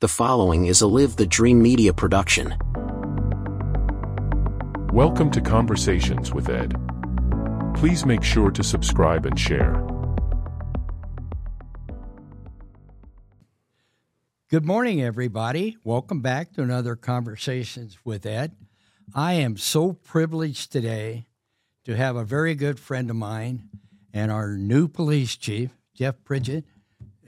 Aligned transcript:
The 0.00 0.06
following 0.06 0.66
is 0.66 0.80
a 0.80 0.86
Live 0.86 1.16
the 1.16 1.26
Dream 1.26 1.60
Media 1.60 1.92
production. 1.92 2.54
Welcome 4.92 5.28
to 5.32 5.40
Conversations 5.40 6.32
with 6.32 6.48
Ed. 6.48 6.76
Please 7.74 8.06
make 8.06 8.22
sure 8.22 8.52
to 8.52 8.62
subscribe 8.62 9.26
and 9.26 9.36
share. 9.36 9.84
Good 14.48 14.64
morning, 14.64 15.02
everybody. 15.02 15.76
Welcome 15.82 16.22
back 16.22 16.52
to 16.52 16.62
another 16.62 16.94
Conversations 16.94 17.98
with 18.04 18.24
Ed. 18.24 18.54
I 19.16 19.32
am 19.32 19.56
so 19.56 19.94
privileged 19.94 20.70
today 20.70 21.26
to 21.86 21.96
have 21.96 22.14
a 22.14 22.22
very 22.22 22.54
good 22.54 22.78
friend 22.78 23.10
of 23.10 23.16
mine 23.16 23.68
and 24.14 24.30
our 24.30 24.56
new 24.56 24.86
police 24.86 25.34
chief, 25.34 25.72
Jeff 25.92 26.22
Pridgett, 26.22 26.62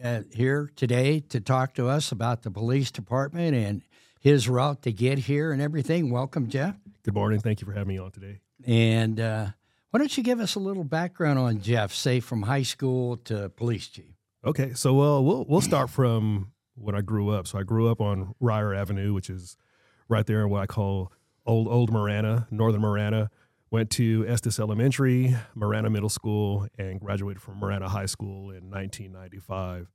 uh, 0.03 0.23
here 0.33 0.71
today 0.77 1.21
to 1.21 1.41
talk 1.41 1.75
to 1.75 1.89
us 1.89 2.13
about 2.13 2.43
the 2.43 2.51
police 2.51 2.91
department 2.91 3.55
and 3.55 3.83
his 4.21 4.49
route 4.49 4.83
to 4.83 4.93
get 4.93 5.19
here 5.19 5.53
and 5.53 5.63
everything. 5.63 6.11
Welcome, 6.11 6.49
Jeff. 6.49 6.77
Good 7.03 7.15
morning. 7.15 7.41
Thank 7.41 7.61
you 7.61 7.67
for 7.67 7.73
having 7.73 7.89
me 7.89 7.99
on 7.99 8.11
today. 8.11 8.41
And 8.67 9.19
uh, 9.19 9.47
why 9.91 9.99
don't 9.99 10.17
you 10.17 10.23
give 10.23 10.41
us 10.41 10.55
a 10.55 10.61
little 10.61 10.85
background 10.85 11.39
on 11.39 11.61
Jeff, 11.61 11.93
say 11.93 12.21
from 12.21 12.43
high 12.43 12.63
school 12.63 13.17
to 13.19 13.49
police 13.51 13.89
chief? 13.89 14.15
Okay, 14.45 14.73
so 14.75 14.95
well, 14.95 15.25
we'll 15.25 15.45
we'll 15.49 15.61
start 15.61 15.91
from 15.91 16.53
when 16.75 16.95
I 16.95 17.01
grew 17.03 17.31
up. 17.31 17.47
So 17.47 17.59
I 17.59 17.63
grew 17.63 17.91
up 17.91 18.01
on 18.01 18.35
Ryer 18.41 18.75
Avenue, 18.75 19.13
which 19.13 19.29
is 19.29 19.57
right 20.09 20.27
there 20.27 20.43
in 20.43 20.51
what 20.51 20.63
I 20.63 20.67
call 20.67 21.13
old 21.45 21.69
old 21.69 21.91
Marana, 21.93 22.47
northern 22.51 22.81
Marana. 22.81 23.31
Went 23.71 23.91
to 23.91 24.27
Estes 24.27 24.59
Elementary, 24.59 25.37
Marana 25.55 25.91
Middle 25.91 26.09
School, 26.09 26.67
and 26.77 26.99
graduated 26.99 27.41
from 27.41 27.59
Marana 27.59 27.89
High 27.89 28.07
School 28.07 28.51
in 28.51 28.69
1995. 28.69 29.93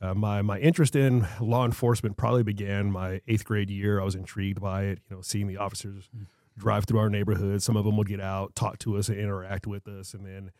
Uh, 0.00 0.14
my 0.14 0.42
my 0.42 0.58
interest 0.58 0.94
in 0.96 1.26
law 1.40 1.64
enforcement 1.64 2.16
probably 2.16 2.42
began 2.42 2.90
my 2.90 3.20
eighth 3.26 3.44
grade 3.44 3.70
year. 3.70 4.00
I 4.00 4.04
was 4.04 4.14
intrigued 4.14 4.60
by 4.60 4.84
it, 4.84 5.00
you 5.08 5.16
know, 5.16 5.22
seeing 5.22 5.46
the 5.46 5.56
officers 5.56 6.08
drive 6.56 6.84
through 6.84 6.98
our 6.98 7.10
neighborhood. 7.10 7.62
Some 7.62 7.76
of 7.76 7.84
them 7.84 7.96
would 7.96 8.08
get 8.08 8.20
out, 8.20 8.54
talk 8.54 8.78
to 8.80 8.96
us, 8.96 9.08
and 9.08 9.18
interact 9.18 9.66
with 9.66 9.86
us. 9.88 10.14
And 10.14 10.26
then 10.26 10.50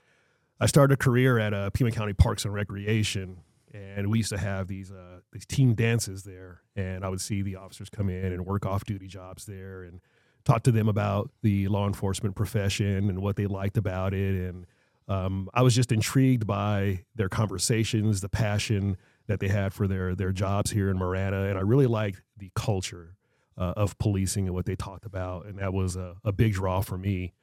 I 0.60 0.66
started 0.66 0.94
a 0.94 0.96
career 0.96 1.38
at 1.38 1.54
uh, 1.54 1.70
Pima 1.70 1.90
County 1.90 2.14
Parks 2.14 2.44
and 2.44 2.54
Recreation, 2.54 3.38
and 3.72 4.10
we 4.10 4.18
used 4.18 4.30
to 4.30 4.38
have 4.38 4.66
these 4.66 4.90
uh, 4.90 5.20
these 5.32 5.46
team 5.46 5.74
dances 5.74 6.24
there. 6.24 6.62
And 6.74 7.04
I 7.04 7.08
would 7.08 7.20
see 7.20 7.42
the 7.42 7.56
officers 7.56 7.90
come 7.90 8.08
in 8.08 8.32
and 8.32 8.46
work 8.46 8.66
off 8.66 8.84
duty 8.84 9.06
jobs 9.06 9.46
there, 9.46 9.82
and 9.82 10.00
talk 10.48 10.62
to 10.62 10.72
them 10.72 10.88
about 10.88 11.30
the 11.42 11.68
law 11.68 11.86
enforcement 11.86 12.34
profession 12.34 13.10
and 13.10 13.20
what 13.20 13.36
they 13.36 13.46
liked 13.46 13.76
about 13.76 14.14
it. 14.14 14.34
And 14.48 14.66
um, 15.06 15.50
I 15.52 15.60
was 15.60 15.74
just 15.74 15.92
intrigued 15.92 16.46
by 16.46 17.04
their 17.14 17.28
conversations, 17.28 18.22
the 18.22 18.30
passion 18.30 18.96
that 19.26 19.40
they 19.40 19.48
had 19.48 19.74
for 19.74 19.86
their 19.86 20.14
their 20.14 20.32
jobs 20.32 20.70
here 20.70 20.88
in 20.90 20.96
Marana, 20.96 21.44
and 21.44 21.58
I 21.58 21.60
really 21.60 21.86
liked 21.86 22.22
the 22.38 22.50
culture 22.54 23.14
uh, 23.58 23.74
of 23.76 23.98
policing 23.98 24.46
and 24.46 24.54
what 24.54 24.64
they 24.64 24.74
talked 24.74 25.04
about, 25.04 25.44
and 25.44 25.58
that 25.58 25.74
was 25.74 25.96
a, 25.96 26.16
a 26.24 26.32
big 26.32 26.54
draw 26.54 26.80
for 26.80 26.98
me. 26.98 27.34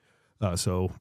Uh, 0.42 0.56
so. 0.56 0.92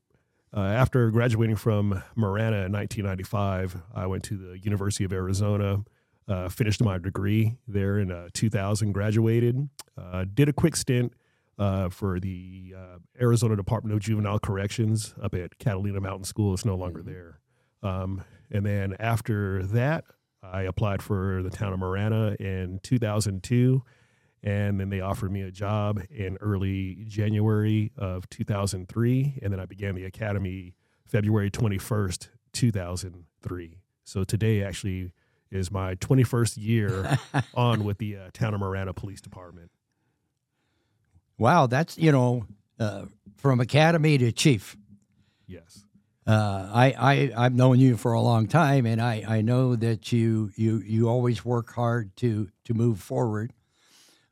Uh, 0.57 0.61
after 0.61 1.11
graduating 1.11 1.57
from 1.57 2.01
Marana 2.15 2.67
in 2.67 2.71
1995, 2.71 3.83
I 3.93 4.07
went 4.07 4.23
to 4.27 4.37
the 4.37 4.57
University 4.63 5.03
of 5.03 5.13
Arizona, 5.13 5.83
uh, 6.29 6.49
finished 6.49 6.81
my 6.81 6.97
degree 6.97 7.57
there 7.67 7.99
in 7.99 8.13
uh, 8.13 8.29
2000, 8.35 8.93
graduated, 8.93 9.69
uh, 9.99 10.25
did 10.33 10.49
a 10.49 10.53
quick 10.53 10.77
stint 10.77 11.13
uh, 11.59 11.89
for 11.89 12.21
the 12.21 12.75
uh, 12.77 12.99
Arizona 13.21 13.57
Department 13.57 13.95
of 13.95 14.01
Juvenile 14.01 14.39
Corrections 14.39 15.15
up 15.23 15.35
at 15.35 15.59
Catalina 15.59 16.01
Mountain 16.01 16.25
School. 16.25 16.55
It's 16.55 16.65
no 16.65 16.75
longer 16.75 17.03
there. 17.03 17.41
Um, 17.83 18.23
and 18.51 18.65
then 18.65 18.97
after 18.99 19.63
that, 19.67 20.05
I 20.43 20.63
applied 20.63 21.03
for 21.03 21.43
the 21.43 21.51
town 21.51 21.73
of 21.73 21.79
Marana 21.79 22.37
in 22.39 22.81
2002. 22.83 23.83
And 24.43 24.79
then 24.79 24.91
they 24.91 25.01
offered 25.01 25.33
me 25.33 25.41
a 25.41 25.51
job 25.51 26.03
in 26.11 26.37
early 26.41 27.05
January 27.07 27.93
of 27.97 28.29
2003. 28.29 29.39
And 29.43 29.53
then 29.53 29.59
I 29.59 29.65
began 29.65 29.95
the 29.95 30.05
academy 30.05 30.75
February 31.07 31.51
21st, 31.51 32.29
2003. 32.53 33.79
So 34.05 34.23
today 34.25 34.63
actually 34.63 35.13
is 35.51 35.71
my 35.71 35.95
21st 35.95 36.57
year 36.59 37.19
on 37.55 37.85
with 37.85 37.99
the 37.99 38.17
uh, 38.17 38.31
town 38.35 38.53
of 38.53 38.61
Marana 38.61 38.93
Police 38.93 39.23
Department. 39.23 39.71
Wow, 41.39 41.67
that's, 41.67 41.99
you 41.99 42.13
know, 42.13 42.47
uh, 42.79 43.07
from 43.37 43.61
academy 43.61 44.19
to 44.19 44.33
chief. 44.33 44.77
Yes. 45.47 45.85
Uh, 46.27 46.71
I, 46.73 46.95
I 47.37 47.45
I've 47.45 47.55
known 47.55 47.79
you 47.79 47.97
for 47.99 48.13
a 48.15 48.21
long 48.21 48.47
time, 48.47 48.87
and 48.87 49.01
I, 49.01 49.25
I 49.29 49.41
know 49.43 49.77
that 49.77 50.11
you, 50.11 50.51
you 50.57 50.79
you 50.79 51.07
always 51.09 51.45
work 51.45 51.73
hard 51.75 52.17
to 52.17 52.49
to 52.65 52.73
move 52.75 52.99
forward. 53.01 53.53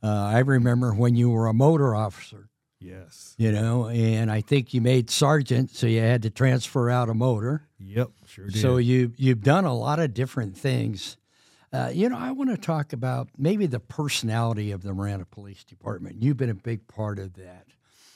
Uh, 0.02 0.06
I 0.08 0.38
remember 0.38 0.94
when 0.94 1.16
you 1.16 1.28
were 1.30 1.46
a 1.48 1.52
motor 1.52 1.94
officer, 1.94 2.48
Yes. 2.80 3.34
you 3.36 3.52
know, 3.52 3.88
and 3.88 4.30
I 4.32 4.40
think 4.40 4.72
you 4.72 4.80
made 4.80 5.10
sergeant, 5.10 5.70
so 5.70 5.86
you 5.86 6.00
had 6.00 6.22
to 6.22 6.30
transfer 6.30 6.88
out 6.88 7.10
a 7.10 7.14
motor. 7.14 7.68
Yep. 7.78 8.10
Sure 8.26 8.46
did. 8.46 8.60
So 8.62 8.78
you 8.78 9.12
you've 9.18 9.42
done 9.42 9.66
a 9.66 9.74
lot 9.74 9.98
of 9.98 10.14
different 10.14 10.56
things. 10.56 11.18
Uh, 11.72 11.90
you 11.92 12.08
know, 12.08 12.18
I 12.18 12.32
want 12.32 12.50
to 12.50 12.56
talk 12.56 12.92
about 12.92 13.28
maybe 13.38 13.66
the 13.66 13.80
personality 13.80 14.72
of 14.72 14.82
the 14.82 14.92
Marana 14.92 15.24
Police 15.24 15.64
Department. 15.64 16.22
You've 16.22 16.36
been 16.36 16.50
a 16.50 16.54
big 16.54 16.86
part 16.86 17.18
of 17.18 17.34
that. 17.34 17.66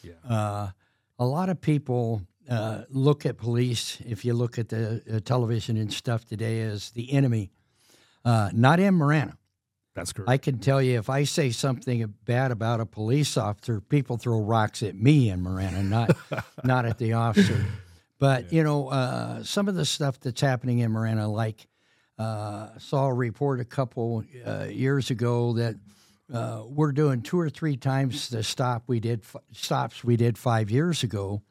yeah. 0.02 0.12
Uh, 0.28 0.70
a 1.18 1.24
lot 1.24 1.48
of 1.48 1.60
people 1.60 2.20
uh, 2.50 2.82
look 2.90 3.24
at 3.24 3.38
police, 3.38 3.98
if 4.06 4.24
you 4.24 4.34
look 4.34 4.58
at 4.58 4.68
the 4.68 5.02
uh, 5.10 5.20
television 5.20 5.76
and 5.78 5.92
stuff 5.92 6.24
today, 6.26 6.60
as 6.60 6.90
the 6.90 7.12
enemy. 7.12 7.50
Uh, 8.24 8.50
not 8.52 8.78
in 8.80 8.94
Marana. 8.94 9.38
That's 9.94 10.12
correct. 10.12 10.28
I 10.28 10.36
can 10.36 10.58
tell 10.58 10.82
you 10.82 10.98
if 10.98 11.08
I 11.08 11.24
say 11.24 11.50
something 11.50 12.12
bad 12.26 12.50
about 12.50 12.80
a 12.80 12.86
police 12.86 13.38
officer, 13.38 13.80
people 13.80 14.18
throw 14.18 14.40
rocks 14.40 14.82
at 14.82 14.94
me 14.94 15.30
in 15.30 15.42
Marana, 15.42 15.82
not 15.82 16.16
not 16.64 16.84
at 16.84 16.98
the 16.98 17.14
officer. 17.14 17.64
But 18.18 18.50
you 18.50 18.64
know, 18.64 18.88
uh, 18.88 19.42
some 19.42 19.68
of 19.68 19.74
the 19.74 19.84
stuff 19.84 20.18
that's 20.20 20.40
happening 20.40 20.78
in 20.78 20.90
Marana, 20.90 21.28
like 21.28 21.66
uh, 22.19 22.69
saw 22.78 23.06
a 23.06 23.15
report 23.15 23.60
a 23.60 23.65
couple 23.65 24.25
uh, 24.47 24.65
years 24.65 25.10
ago 25.10 25.53
that 25.54 25.77
uh, 26.32 26.62
we're 26.66 26.93
doing 26.93 27.22
two 27.22 27.38
or 27.38 27.50
three 27.50 27.77
times 27.77 28.28
the 28.31 28.43
stop 28.43 28.82
we 28.87 29.00
did 29.00 29.21
f- 29.21 29.37
stops 29.53 30.03
we 30.03 30.16
did 30.16 30.37
five 30.37 30.71
years 30.71 31.03
ago, 31.03 31.43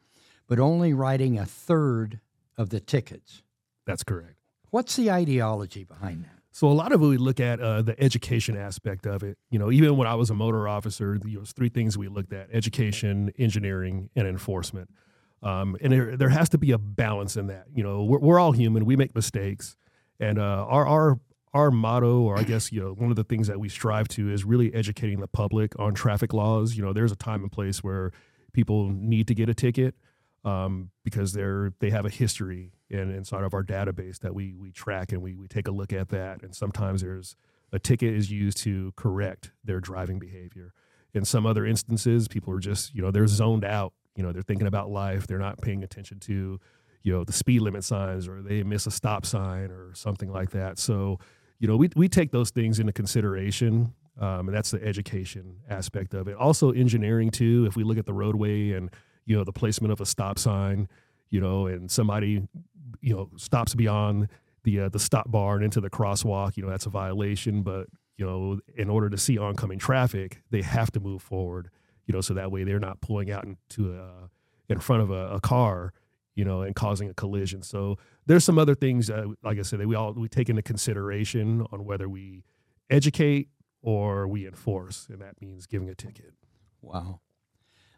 but 0.47 0.59
only 0.59 0.93
writing 0.93 1.37
a 1.37 1.45
third 1.45 2.19
of 2.57 2.69
the 2.69 2.79
tickets. 2.79 3.41
That's 3.85 4.03
correct. 4.03 4.35
What's 4.71 4.95
the 4.95 5.11
ideology 5.11 5.83
behind 5.83 6.25
that? 6.25 6.31
So 6.51 6.67
a 6.67 6.73
lot 6.73 6.93
of 6.93 7.01
it 7.01 7.05
we 7.05 7.17
look 7.17 7.39
at 7.39 7.59
uh, 7.59 7.81
the 7.81 8.01
education 8.01 8.57
aspect 8.57 9.05
of 9.05 9.23
it. 9.23 9.37
You 9.49 9.59
know, 9.59 9.71
even 9.71 9.97
when 9.97 10.07
I 10.07 10.15
was 10.15 10.29
a 10.29 10.33
motor 10.33 10.67
officer, 10.67 11.19
there 11.21 11.39
was 11.39 11.51
three 11.51 11.69
things 11.69 11.97
we 11.97 12.07
looked 12.07 12.33
at: 12.33 12.47
education, 12.51 13.31
engineering, 13.37 14.09
and 14.15 14.27
enforcement. 14.27 14.89
Um, 15.43 15.77
and 15.81 15.91
there, 15.91 16.17
there 16.17 16.29
has 16.29 16.49
to 16.49 16.57
be 16.57 16.71
a 16.71 16.77
balance 16.77 17.35
in 17.35 17.47
that. 17.47 17.67
You 17.75 17.83
know, 17.83 18.03
we're, 18.03 18.19
we're 18.19 18.39
all 18.39 18.53
human; 18.53 18.85
we 18.85 18.95
make 18.95 19.13
mistakes, 19.13 19.75
and 20.19 20.39
uh, 20.39 20.65
our 20.67 20.87
our 20.87 21.19
our 21.53 21.71
motto, 21.71 22.19
or 22.19 22.37
I 22.37 22.43
guess 22.43 22.71
you 22.71 22.81
know, 22.81 22.93
one 22.93 23.09
of 23.09 23.15
the 23.15 23.23
things 23.23 23.47
that 23.47 23.59
we 23.59 23.69
strive 23.69 24.07
to 24.09 24.29
is 24.29 24.43
really 24.43 24.73
educating 24.73 25.21
the 25.21 25.27
public 25.27 25.77
on 25.79 25.93
traffic 25.93 26.33
laws. 26.33 26.75
You 26.75 26.83
know, 26.83 26.91
there's 26.91 27.13
a 27.13 27.15
time 27.15 27.43
and 27.43 27.51
place 27.51 27.83
where 27.83 28.11
people 28.51 28.89
need 28.89 29.27
to 29.27 29.33
get 29.33 29.47
a 29.47 29.53
ticket 29.53 29.95
um, 30.43 30.91
because 31.03 31.33
they're 31.33 31.73
they 31.79 31.89
have 31.89 32.05
a 32.05 32.09
history 32.09 32.73
in, 32.89 33.09
inside 33.09 33.43
of 33.43 33.53
our 33.53 33.63
database 33.63 34.19
that 34.19 34.35
we 34.35 34.53
we 34.53 34.71
track 34.71 35.11
and 35.11 35.21
we 35.21 35.35
we 35.35 35.47
take 35.47 35.67
a 35.67 35.71
look 35.71 35.93
at 35.93 36.09
that. 36.09 36.43
And 36.43 36.55
sometimes 36.55 37.01
there's 37.01 37.35
a 37.71 37.79
ticket 37.79 38.13
is 38.13 38.31
used 38.31 38.57
to 38.59 38.93
correct 38.95 39.51
their 39.63 39.79
driving 39.79 40.19
behavior. 40.19 40.73
In 41.13 41.23
some 41.23 41.45
other 41.45 41.65
instances, 41.65 42.27
people 42.27 42.53
are 42.53 42.59
just 42.59 42.93
you 42.93 43.01
know 43.01 43.11
they're 43.11 43.27
zoned 43.27 43.63
out. 43.65 43.93
You 44.15 44.23
know, 44.23 44.31
they're 44.31 44.43
thinking 44.43 44.67
about 44.67 44.89
life. 44.89 45.27
They're 45.27 45.39
not 45.39 45.61
paying 45.61 45.83
attention 45.83 46.19
to 46.21 46.59
you 47.05 47.13
know 47.13 47.23
the 47.23 47.31
speed 47.31 47.61
limit 47.61 47.83
signs 47.83 48.27
or 48.27 48.41
they 48.41 48.63
miss 48.63 48.87
a 48.87 48.91
stop 48.91 49.25
sign 49.27 49.69
or 49.69 49.91
something 49.93 50.31
like 50.31 50.49
that. 50.49 50.79
So 50.79 51.19
you 51.59 51.67
know 51.67 51.77
we 51.77 51.89
we 51.95 52.09
take 52.09 52.31
those 52.31 52.49
things 52.49 52.79
into 52.79 52.91
consideration. 52.91 53.93
Um, 54.17 54.47
and 54.47 54.55
that's 54.55 54.71
the 54.71 54.81
education 54.81 55.57
aspect 55.69 56.13
of 56.13 56.29
it. 56.29 56.37
Also, 56.37 56.71
engineering 56.71 57.31
too. 57.31 57.65
If 57.67 57.75
we 57.75 57.83
look 57.83 57.97
at 57.97 58.05
the 58.05 58.13
roadway 58.13 58.71
and 58.71 58.89
you 59.25 59.35
know 59.37 59.43
the 59.43 59.51
placement 59.51 59.91
of 59.91 59.99
a 59.99 60.05
stop 60.05 60.39
sign, 60.39 60.87
you 61.29 61.41
know, 61.41 61.67
and 61.67 61.91
somebody 61.91 62.47
you 63.01 63.13
know 63.13 63.29
stops 63.35 63.75
beyond 63.75 64.29
the 64.63 64.81
uh, 64.81 64.89
the 64.89 64.99
stop 64.99 65.29
bar 65.29 65.55
and 65.55 65.65
into 65.65 65.81
the 65.81 65.89
crosswalk, 65.89 66.55
you 66.55 66.63
know, 66.63 66.69
that's 66.69 66.85
a 66.85 66.89
violation. 66.89 67.61
But 67.61 67.87
you 68.17 68.25
know, 68.25 68.59
in 68.77 68.89
order 68.89 69.09
to 69.09 69.17
see 69.17 69.37
oncoming 69.37 69.79
traffic, 69.79 70.41
they 70.49 70.61
have 70.61 70.91
to 70.91 70.99
move 70.99 71.21
forward. 71.21 71.69
You 72.07 72.13
know, 72.13 72.21
so 72.21 72.33
that 72.35 72.51
way 72.51 72.63
they're 72.63 72.79
not 72.79 73.01
pulling 73.01 73.31
out 73.31 73.43
into 73.43 73.93
a, 73.93 74.29
in 74.69 74.79
front 74.79 75.03
of 75.03 75.11
a, 75.11 75.35
a 75.35 75.41
car, 75.41 75.91
you 76.35 76.45
know, 76.45 76.61
and 76.61 76.75
causing 76.75 77.09
a 77.09 77.13
collision. 77.13 77.61
So 77.61 77.97
there's 78.25 78.43
some 78.43 78.59
other 78.59 78.75
things, 78.75 79.09
like 79.43 79.57
I 79.57 79.61
said, 79.61 79.79
that 79.79 79.87
we 79.87 79.95
all 79.95 80.13
we 80.13 80.27
take 80.27 80.49
into 80.49 80.61
consideration 80.61 81.65
on 81.71 81.85
whether 81.85 82.07
we 82.09 82.43
educate 82.89 83.49
or 83.81 84.27
we 84.27 84.45
enforce, 84.45 85.07
and 85.09 85.21
that 85.21 85.41
means 85.41 85.65
giving 85.65 85.89
a 85.89 85.95
ticket. 85.95 86.33
Wow. 86.81 87.21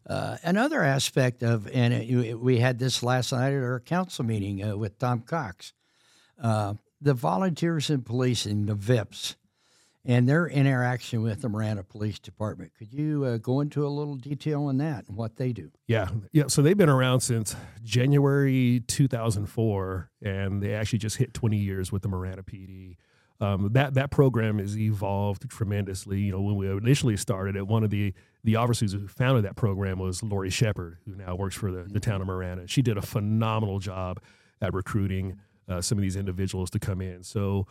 Uh, 0.08 0.38
another 0.44 0.84
aspect 0.84 1.44
of, 1.44 1.68
and 1.74 1.94
it, 1.94 2.40
we 2.40 2.60
had 2.60 2.80
this 2.80 3.04
last 3.04 3.34
night 3.34 3.54
at 3.54 3.64
our 3.64 3.82
council 3.82 4.24
meeting 4.24 4.64
uh, 4.64 4.78
with 4.78 4.98
Tom 5.00 5.22
Cox, 5.22 5.74
uh, 6.42 6.76
the 7.02 7.14
volunteers 7.14 7.90
in 7.90 8.02
policing, 8.02 8.68
the 8.68 8.76
VIPs. 8.76 9.36
And 10.08 10.28
their 10.28 10.48
interaction 10.48 11.22
with 11.22 11.42
the 11.42 11.50
Marana 11.50 11.84
Police 11.84 12.18
Department. 12.18 12.72
Could 12.80 12.94
you 12.94 13.26
uh, 13.26 13.38
go 13.38 13.60
into 13.60 13.86
a 13.86 13.90
little 13.90 14.16
detail 14.16 14.64
on 14.64 14.78
that 14.78 15.06
and 15.08 15.18
what 15.18 15.36
they 15.36 15.52
do? 15.52 15.70
Yeah, 15.86 16.08
yeah. 16.32 16.48
So 16.48 16.62
they've 16.62 16.78
been 16.78 16.90
around 16.90 17.20
since 17.20 17.56
January 17.84 18.82
2004, 18.88 20.10
and 20.24 20.64
they 20.64 20.74
actually 20.74 21.00
just 21.00 21.18
hit 21.18 21.34
20 21.34 21.58
years 21.58 21.92
with 21.92 22.04
the 22.04 22.08
Marana 22.08 22.42
PD. 22.42 22.96
Um, 23.40 23.70
that 23.74 23.94
that 23.94 24.10
program 24.10 24.58
has 24.58 24.76
evolved 24.76 25.48
tremendously. 25.50 26.22
You 26.22 26.32
know, 26.32 26.42
when 26.42 26.56
we 26.56 26.72
initially 26.72 27.18
started 27.18 27.56
it, 27.56 27.68
one 27.68 27.84
of 27.84 27.92
the 27.92 28.14
the 28.44 28.56
officers 28.56 28.94
who 28.94 29.08
founded 29.08 29.44
that 29.44 29.58
program 29.58 30.00
was 30.00 30.24
Lori 30.24 30.50
Shepard, 30.50 30.98
who 31.06 31.16
now 31.16 31.36
works 31.36 31.56
for 31.56 31.70
the, 31.70 31.84
the 31.84 32.00
town 32.00 32.22
of 32.22 32.28
Marana. 32.28 32.66
She 32.66 32.82
did 32.82 32.98
a 32.98 33.02
phenomenal 33.02 33.78
job 33.80 34.22
at 34.62 34.74
recruiting 34.74 35.38
uh, 35.68 35.82
some 35.82 35.98
of 35.98 36.02
these 36.02 36.16
individuals 36.16 36.70
to 36.72 36.80
come 36.80 37.02
in. 37.02 37.24
So 37.24 37.68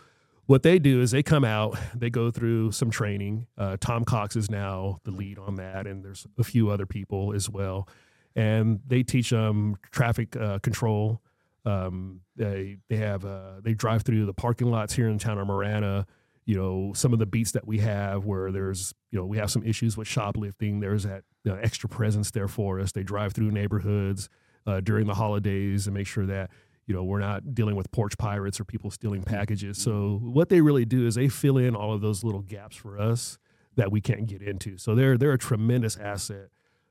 what 0.46 0.62
they 0.62 0.78
do 0.78 1.00
is 1.00 1.10
they 1.10 1.22
come 1.22 1.44
out, 1.44 1.76
they 1.94 2.10
go 2.10 2.30
through 2.30 2.72
some 2.72 2.90
training. 2.90 3.46
Uh, 3.58 3.76
Tom 3.80 4.04
Cox 4.04 4.36
is 4.36 4.50
now 4.50 5.00
the 5.04 5.10
lead 5.10 5.38
on 5.38 5.56
that, 5.56 5.86
and 5.86 6.04
there's 6.04 6.26
a 6.38 6.44
few 6.44 6.70
other 6.70 6.86
people 6.86 7.32
as 7.32 7.50
well. 7.50 7.88
And 8.34 8.80
they 8.86 9.02
teach 9.02 9.30
them 9.30 9.76
traffic 9.90 10.36
uh, 10.36 10.58
control. 10.60 11.20
Um, 11.64 12.20
they 12.36 12.76
they 12.88 12.96
have 12.96 13.24
uh, 13.24 13.60
they 13.62 13.74
drive 13.74 14.02
through 14.02 14.26
the 14.26 14.34
parking 14.34 14.70
lots 14.70 14.94
here 14.94 15.08
in 15.08 15.18
town 15.18 15.38
of 15.38 15.46
Marana. 15.46 16.06
You 16.44 16.54
know 16.54 16.92
some 16.94 17.12
of 17.12 17.18
the 17.18 17.26
beats 17.26 17.52
that 17.52 17.66
we 17.66 17.78
have 17.78 18.24
where 18.24 18.52
there's 18.52 18.94
you 19.10 19.18
know 19.18 19.26
we 19.26 19.38
have 19.38 19.50
some 19.50 19.64
issues 19.64 19.96
with 19.96 20.06
shoplifting. 20.06 20.78
There's 20.78 21.02
that 21.02 21.24
you 21.44 21.52
know, 21.52 21.58
extra 21.60 21.88
presence 21.88 22.30
there 22.30 22.46
for 22.46 22.78
us. 22.78 22.92
They 22.92 23.02
drive 23.02 23.32
through 23.32 23.50
neighborhoods 23.50 24.28
uh, 24.66 24.80
during 24.80 25.06
the 25.06 25.14
holidays 25.14 25.86
and 25.86 25.94
make 25.94 26.06
sure 26.06 26.26
that 26.26 26.50
you 26.86 26.94
know 26.94 27.04
we're 27.04 27.20
not 27.20 27.54
dealing 27.54 27.76
with 27.76 27.90
porch 27.90 28.16
pirates 28.18 28.60
or 28.60 28.64
people 28.64 28.90
stealing 28.90 29.22
packages. 29.22 29.78
So 29.78 30.20
what 30.22 30.48
they 30.48 30.60
really 30.60 30.84
do 30.84 31.06
is 31.06 31.14
they 31.14 31.28
fill 31.28 31.58
in 31.58 31.74
all 31.74 31.92
of 31.92 32.00
those 32.00 32.24
little 32.24 32.42
gaps 32.42 32.76
for 32.76 32.98
us 32.98 33.38
that 33.76 33.92
we 33.92 34.00
can't 34.00 34.26
get 34.26 34.42
into. 34.42 34.78
So 34.78 34.94
they're 34.94 35.18
they're 35.18 35.32
a 35.32 35.38
tremendous 35.38 35.96
asset 35.96 36.48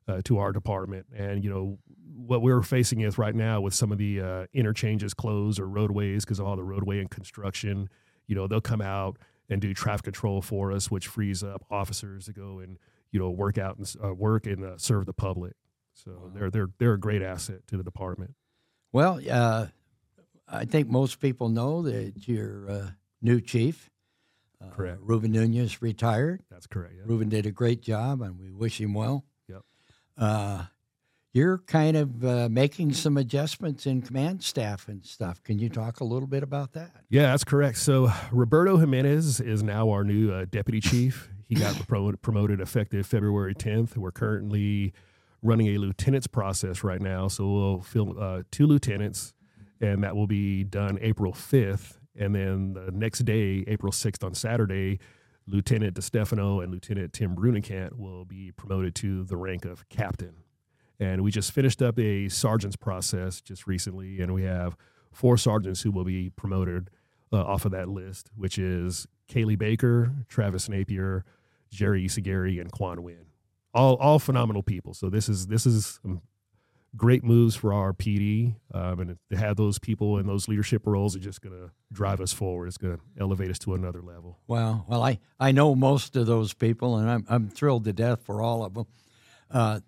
uh, 0.07 0.21
to 0.25 0.37
our 0.37 0.51
department. 0.51 1.07
And 1.15 1.43
you 1.43 1.49
know 1.49 1.79
what 2.15 2.41
we're 2.41 2.61
facing 2.61 3.01
is 3.01 3.17
right 3.17 3.35
now 3.35 3.61
with 3.61 3.73
some 3.73 3.91
of 3.91 3.97
the 3.97 4.21
uh, 4.21 4.45
interchanges 4.53 5.13
closed 5.13 5.59
or 5.59 5.67
roadways 5.67 6.23
because 6.23 6.39
of 6.39 6.45
all 6.45 6.55
the 6.55 6.63
roadway 6.63 6.99
and 6.99 7.11
construction 7.11 7.89
you 8.27 8.35
know 8.35 8.47
they'll 8.47 8.61
come 8.61 8.81
out 8.81 9.17
and 9.49 9.61
do 9.61 9.73
traffic 9.73 10.03
control 10.03 10.41
for 10.41 10.71
us 10.71 10.89
which 10.89 11.07
frees 11.07 11.43
up 11.43 11.63
officers 11.69 12.25
to 12.25 12.33
go 12.33 12.59
and 12.59 12.77
you 13.11 13.19
know 13.19 13.29
work 13.29 13.57
out 13.57 13.77
and 13.77 13.93
uh, 14.03 14.13
work 14.13 14.45
and 14.45 14.63
uh, 14.63 14.77
serve 14.77 15.05
the 15.05 15.13
public. 15.13 15.53
So 15.93 16.11
wow. 16.11 16.31
they're 16.33 16.49
they're 16.49 16.69
they're 16.77 16.93
a 16.93 16.99
great 16.99 17.21
asset 17.21 17.65
to 17.67 17.77
the 17.77 17.83
department. 17.83 18.35
Well, 18.91 19.19
uh, 19.29 19.67
I 20.47 20.65
think 20.65 20.89
most 20.89 21.19
people 21.19 21.49
know 21.49 21.81
that 21.83 22.27
your 22.27 22.69
uh, 22.69 22.87
new 23.21 23.41
chief, 23.41 23.89
uh, 24.61 24.69
correct, 24.69 24.99
Ruben 25.01 25.31
Nunez, 25.31 25.81
retired. 25.81 26.43
That's 26.49 26.67
correct. 26.67 26.95
Yeah. 26.97 27.03
Ruben 27.05 27.29
did 27.29 27.45
a 27.45 27.51
great 27.51 27.81
job, 27.81 28.21
and 28.21 28.39
we 28.39 28.51
wish 28.51 28.79
him 28.79 28.93
well. 28.93 29.25
Yep. 29.49 29.61
Uh, 30.17 30.65
you're 31.33 31.57
kind 31.57 31.97
of 31.97 32.23
uh, 32.23 32.47
making 32.49 32.93
some 32.93 33.17
adjustments 33.17 33.85
in 33.85 34.01
command 34.01 34.41
staff 34.41 34.87
and 34.87 35.05
stuff. 35.05 35.43
Can 35.43 35.59
you 35.59 35.67
talk 35.67 35.99
a 35.99 36.05
little 36.05 36.29
bit 36.29 36.43
about 36.43 36.71
that? 36.73 36.91
Yeah, 37.09 37.23
that's 37.23 37.43
correct. 37.43 37.77
So 37.77 38.09
Roberto 38.31 38.77
Jimenez 38.77 39.41
is 39.41 39.61
now 39.61 39.89
our 39.89 40.05
new 40.05 40.31
uh, 40.31 40.45
deputy 40.49 40.79
chief. 40.79 41.29
He 41.49 41.55
got 41.55 41.75
promoted 42.21 42.61
effective 42.61 43.05
February 43.05 43.53
10th. 43.53 43.97
We're 43.97 44.11
currently 44.11 44.93
running 45.43 45.67
a 45.67 45.77
lieutenant's 45.77 46.27
process 46.27 46.85
right 46.85 47.01
now. 47.01 47.27
So 47.27 47.51
we'll 47.51 47.81
fill 47.81 48.17
uh, 48.17 48.43
two 48.49 48.65
lieutenants 48.65 49.33
and 49.81 50.03
that 50.03 50.15
will 50.15 50.27
be 50.27 50.63
done 50.63 50.97
April 51.01 51.33
5th. 51.33 51.97
And 52.17 52.33
then 52.33 52.73
the 52.73 52.91
next 52.91 53.19
day, 53.19 53.63
April 53.67 53.91
6th 53.91 54.23
on 54.23 54.33
Saturday, 54.33 54.99
Lieutenant 55.47 55.95
DeStefano 55.95 56.63
and 56.63 56.71
Lieutenant 56.71 57.13
Tim 57.13 57.35
Brunekant 57.35 57.93
will 57.93 58.25
be 58.25 58.51
promoted 58.51 58.95
to 58.95 59.23
the 59.25 59.37
rank 59.37 59.65
of 59.65 59.87
captain. 59.89 60.35
And 60.99 61.23
we 61.23 61.31
just 61.31 61.51
finished 61.51 61.81
up 61.81 61.99
a 61.99 62.29
sergeant's 62.29 62.77
process 62.77 63.41
just 63.41 63.67
recently, 63.67 64.21
and 64.21 64.33
we 64.33 64.43
have 64.43 64.77
four 65.11 65.37
sergeants 65.37 65.81
who 65.81 65.91
will 65.91 66.05
be 66.05 66.29
promoted 66.29 66.89
uh, 67.33 67.43
off 67.43 67.65
of 67.65 67.71
that 67.71 67.89
list, 67.89 68.29
which 68.35 68.57
is 68.57 69.07
Kaylee 69.29 69.57
Baker, 69.57 70.13
Travis 70.29 70.69
Napier, 70.69 71.25
Jerry 71.69 72.05
Isagari, 72.05 72.61
and 72.61 72.71
Quan 72.71 73.03
Wynn. 73.03 73.25
All 73.73 73.95
all 73.95 74.19
phenomenal 74.19 74.63
people. 74.63 74.93
So 74.93 75.09
this 75.09 75.27
is 75.27 75.47
this 75.47 75.65
is 75.65 75.99
great 76.95 77.23
moves 77.23 77.55
for 77.55 77.73
our 77.73 77.93
PD, 77.93 78.55
um, 78.73 78.99
and 78.99 79.17
to 79.29 79.37
have 79.37 79.57
those 79.57 79.79
people 79.79 80.17
in 80.17 80.27
those 80.27 80.47
leadership 80.47 80.83
roles 80.85 81.15
is 81.15 81.23
just 81.23 81.41
going 81.41 81.55
to 81.55 81.71
drive 81.91 82.21
us 82.21 82.31
forward. 82.31 82.67
It's 82.67 82.77
going 82.77 82.97
to 82.97 83.01
elevate 83.19 83.49
us 83.49 83.59
to 83.59 83.73
another 83.73 84.01
level. 84.01 84.39
Wow. 84.47 84.85
Well, 84.87 85.03
I, 85.03 85.19
I 85.39 85.51
know 85.51 85.75
most 85.75 86.15
of 86.15 86.25
those 86.25 86.53
people, 86.53 86.97
and 86.97 87.09
I'm, 87.09 87.25
I'm 87.29 87.49
thrilled 87.49 87.85
to 87.85 87.93
death 87.93 88.23
for 88.23 88.41
all 88.41 88.63
of 88.63 88.73
them. 88.73 88.85
Uh, 89.51 89.79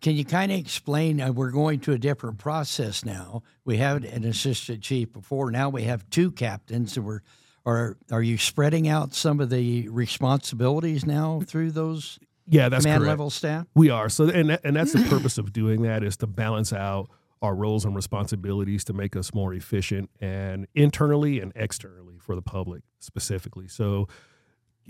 can 0.00 0.16
you 0.16 0.24
kind 0.24 0.50
of 0.50 0.58
explain? 0.58 1.20
Uh, 1.20 1.30
we're 1.30 1.50
going 1.50 1.80
to 1.80 1.92
a 1.92 1.98
different 1.98 2.38
process 2.38 3.04
now. 3.04 3.42
We 3.64 3.76
had 3.76 4.04
an 4.04 4.24
assistant 4.24 4.82
chief 4.82 5.12
before. 5.12 5.50
Now 5.50 5.68
we 5.68 5.82
have 5.84 6.08
two 6.08 6.30
captains. 6.30 6.96
And 6.96 7.04
we're 7.04 7.20
are 7.66 7.98
are 8.10 8.22
you 8.22 8.38
spreading 8.38 8.88
out 8.88 9.14
some 9.14 9.40
of 9.40 9.50
the 9.50 9.88
responsibilities 9.90 11.04
now 11.04 11.42
through 11.46 11.72
those 11.72 12.18
yeah, 12.50 12.68
that's 12.68 12.84
command 12.84 13.00
correct. 13.02 13.08
level 13.08 13.30
staff. 13.30 13.66
We 13.74 13.90
are 13.90 14.08
so, 14.08 14.28
and 14.28 14.58
and 14.64 14.76
that's 14.76 14.92
the 14.92 15.04
purpose 15.08 15.38
of 15.38 15.52
doing 15.52 15.82
that 15.82 16.02
is 16.02 16.16
to 16.18 16.26
balance 16.26 16.72
out 16.72 17.08
our 17.40 17.54
roles 17.54 17.84
and 17.86 17.96
responsibilities 17.96 18.84
to 18.84 18.92
make 18.92 19.16
us 19.16 19.32
more 19.32 19.54
efficient 19.54 20.10
and 20.20 20.66
internally 20.74 21.40
and 21.40 21.52
externally 21.56 22.18
for 22.18 22.34
the 22.34 22.42
public 22.42 22.82
specifically. 22.98 23.68
So. 23.68 24.08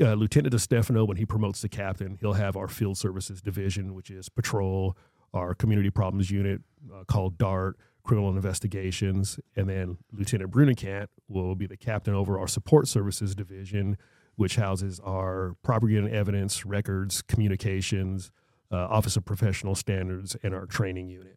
Uh, 0.01 0.15
Lieutenant 0.15 0.55
DeStefano, 0.55 1.07
when 1.07 1.19
he 1.19 1.27
promotes 1.27 1.61
to 1.61 1.69
captain, 1.69 2.17
he'll 2.21 2.33
have 2.33 2.57
our 2.57 2.69
field 2.69 2.97
services 2.97 3.43
division, 3.43 3.93
which 3.93 4.09
is 4.09 4.31
patrol, 4.31 4.97
our 5.35 5.55
community 5.55 5.91
problems 5.91 6.31
unit 6.31 6.63
uh, 6.95 7.05
called 7.05 7.37
DART, 7.37 7.77
criminal 8.03 8.31
investigations, 8.31 9.39
and 9.57 9.69
then 9.69 9.99
Lieutenant 10.13 10.51
Brunekant 10.51 11.09
will 11.29 11.55
be 11.55 11.67
the 11.67 11.77
captain 11.77 12.15
over 12.15 12.39
our 12.39 12.49
support 12.49 12.89
services 12.89 13.35
division, 13.35 13.99
which 14.41 14.57
houses 14.57 14.99
our 15.05 15.55
property 15.63 15.99
and 15.99 16.09
evidence, 16.09 16.65
records, 16.65 17.21
communications, 17.21 18.33
uh, 18.73 18.77
Office 18.77 19.15
of 19.19 19.27
Professional 19.27 19.75
Standards, 19.75 20.35
and 20.43 20.55
our 20.55 20.65
training 20.65 21.11
unit. 21.11 21.37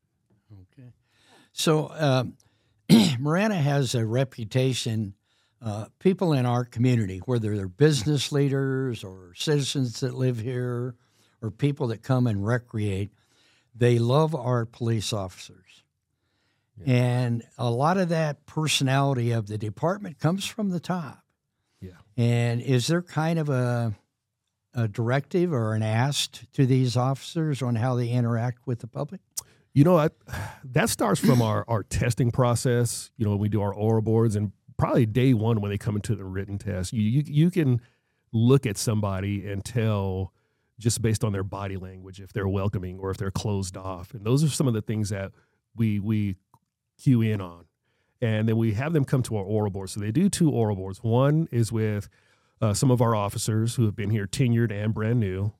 Okay. 0.71 0.87
So, 1.51 1.91
um, 1.95 2.37
Marana 3.19 3.55
has 3.55 3.93
a 3.93 4.05
reputation. 4.05 5.15
Uh, 5.61 5.87
people 5.99 6.31
in 6.31 6.45
our 6.45 6.63
community, 6.63 7.19
whether 7.25 7.57
they're 7.57 7.67
business 7.67 8.31
leaders 8.31 9.03
or 9.03 9.33
citizens 9.35 9.99
that 9.99 10.13
live 10.13 10.39
here 10.39 10.95
or 11.41 11.51
people 11.51 11.87
that 11.87 12.03
come 12.03 12.25
and 12.25 12.45
recreate, 12.45 13.11
they 13.75 13.99
love 13.99 14.33
our 14.33 14.65
police 14.65 15.11
officers. 15.11 15.83
Yeah. 16.77 16.93
And 16.93 17.43
a 17.57 17.69
lot 17.69 17.97
of 17.97 18.07
that 18.09 18.45
personality 18.45 19.31
of 19.31 19.47
the 19.47 19.57
department 19.57 20.19
comes 20.19 20.45
from 20.45 20.69
the 20.69 20.79
top. 20.79 21.22
Yeah. 21.83 21.91
And 22.17 22.61
is 22.61 22.87
there 22.87 23.01
kind 23.01 23.39
of 23.39 23.49
a 23.49 23.93
a 24.75 24.87
directive 24.87 25.53
or 25.53 25.75
an 25.75 25.83
ask 25.83 26.51
to 26.53 26.65
these 26.65 26.97
officers 26.97 27.61
on 27.61 27.75
how 27.75 27.95
they 27.95 28.09
interact 28.09 28.65
with 28.65 28.79
the 28.79 28.87
public? 28.87 29.21
You 29.73 29.83
know, 29.83 29.97
I, 29.97 30.09
that 30.63 30.89
starts 30.89 31.19
from 31.19 31.41
our, 31.41 31.65
our 31.67 31.83
testing 31.83 32.31
process. 32.31 33.11
You 33.17 33.25
know, 33.25 33.31
when 33.31 33.39
we 33.39 33.49
do 33.49 33.61
our 33.61 33.73
oral 33.73 34.01
boards, 34.01 34.35
and 34.35 34.51
probably 34.77 35.05
day 35.05 35.33
one 35.33 35.61
when 35.61 35.69
they 35.69 35.77
come 35.77 35.95
into 35.95 36.15
the 36.15 36.25
written 36.25 36.57
test, 36.57 36.93
you 36.93 37.01
you, 37.01 37.23
you 37.25 37.51
can 37.51 37.81
look 38.31 38.65
at 38.65 38.77
somebody 38.77 39.47
and 39.47 39.63
tell 39.63 40.33
just 40.79 41.01
based 41.01 41.23
on 41.23 41.31
their 41.31 41.43
body 41.43 41.77
language 41.77 42.19
if 42.19 42.33
they're 42.33 42.47
welcoming 42.47 42.99
or 42.99 43.11
if 43.11 43.17
they're 43.17 43.31
closed 43.31 43.77
off. 43.77 44.13
And 44.13 44.25
those 44.25 44.43
are 44.43 44.49
some 44.49 44.67
of 44.67 44.73
the 44.73 44.81
things 44.81 45.09
that 45.09 45.31
we 45.75 45.99
we 45.99 46.35
cue 47.01 47.21
in 47.21 47.41
on 47.41 47.65
and 48.23 48.47
then 48.47 48.55
we 48.55 48.73
have 48.73 48.93
them 48.93 49.03
come 49.03 49.21
to 49.23 49.35
our 49.35 49.43
oral 49.43 49.69
board. 49.69 49.89
So 49.89 49.99
they 49.99 50.11
do 50.11 50.29
two 50.29 50.49
oral 50.49 50.77
boards. 50.77 51.03
One 51.03 51.49
is 51.51 51.73
with 51.73 52.07
uh, 52.61 52.73
some 52.73 52.89
of 52.89 53.01
our 53.01 53.13
officers 53.13 53.75
who 53.75 53.83
have 53.83 53.97
been 53.97 54.09
here 54.09 54.25
tenured 54.25 54.71
and 54.71 54.93
brand 54.93 55.19
new. 55.19 55.51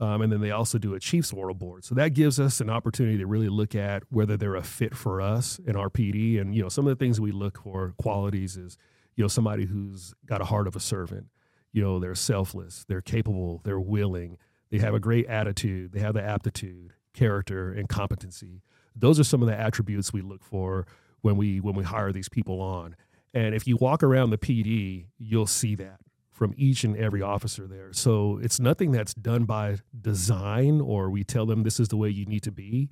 Um, 0.00 0.22
and 0.22 0.32
then 0.32 0.40
they 0.40 0.50
also 0.50 0.78
do 0.78 0.94
a 0.94 1.00
Chiefs 1.00 1.32
oral 1.32 1.54
board. 1.54 1.84
So 1.84 1.94
that 1.94 2.14
gives 2.14 2.40
us 2.40 2.60
an 2.60 2.70
opportunity 2.70 3.18
to 3.18 3.26
really 3.26 3.48
look 3.48 3.76
at 3.76 4.02
whether 4.10 4.36
they're 4.36 4.56
a 4.56 4.64
fit 4.64 4.96
for 4.96 5.20
us 5.20 5.60
in 5.64 5.76
our 5.76 5.88
PD. 5.88 6.40
And, 6.40 6.56
you 6.56 6.62
know, 6.62 6.68
some 6.68 6.88
of 6.88 6.98
the 6.98 7.04
things 7.04 7.20
we 7.20 7.30
look 7.30 7.62
for 7.62 7.94
qualities 7.98 8.56
is, 8.56 8.76
you 9.14 9.22
know, 9.22 9.28
somebody 9.28 9.66
who's 9.66 10.12
got 10.26 10.40
a 10.40 10.44
heart 10.44 10.66
of 10.66 10.74
a 10.74 10.80
servant. 10.80 11.26
You 11.72 11.82
know, 11.82 12.00
they're 12.00 12.16
selfless, 12.16 12.84
they're 12.88 13.00
capable, 13.00 13.60
they're 13.62 13.78
willing, 13.78 14.38
they 14.70 14.78
have 14.78 14.94
a 14.94 15.00
great 15.00 15.26
attitude, 15.26 15.92
they 15.92 16.00
have 16.00 16.14
the 16.14 16.22
aptitude, 16.22 16.94
character, 17.12 17.70
and 17.70 17.88
competency. 17.88 18.62
Those 18.96 19.20
are 19.20 19.24
some 19.24 19.42
of 19.42 19.48
the 19.48 19.58
attributes 19.58 20.12
we 20.12 20.22
look 20.22 20.42
for 20.42 20.86
when 21.22 21.36
we 21.36 21.60
when 21.60 21.74
we 21.74 21.84
hire 21.84 22.12
these 22.12 22.28
people 22.28 22.60
on. 22.60 22.96
And 23.34 23.54
if 23.54 23.66
you 23.66 23.76
walk 23.76 24.02
around 24.02 24.30
the 24.30 24.38
PD, 24.38 25.06
you'll 25.18 25.46
see 25.46 25.74
that 25.76 26.00
from 26.32 26.54
each 26.56 26.84
and 26.84 26.96
every 26.96 27.20
officer 27.20 27.66
there. 27.66 27.92
So 27.92 28.38
it's 28.42 28.60
nothing 28.60 28.92
that's 28.92 29.12
done 29.12 29.44
by 29.44 29.78
design 30.00 30.80
or 30.80 31.10
we 31.10 31.24
tell 31.24 31.46
them 31.46 31.64
this 31.64 31.80
is 31.80 31.88
the 31.88 31.96
way 31.96 32.08
you 32.08 32.26
need 32.26 32.44
to 32.44 32.52
be. 32.52 32.88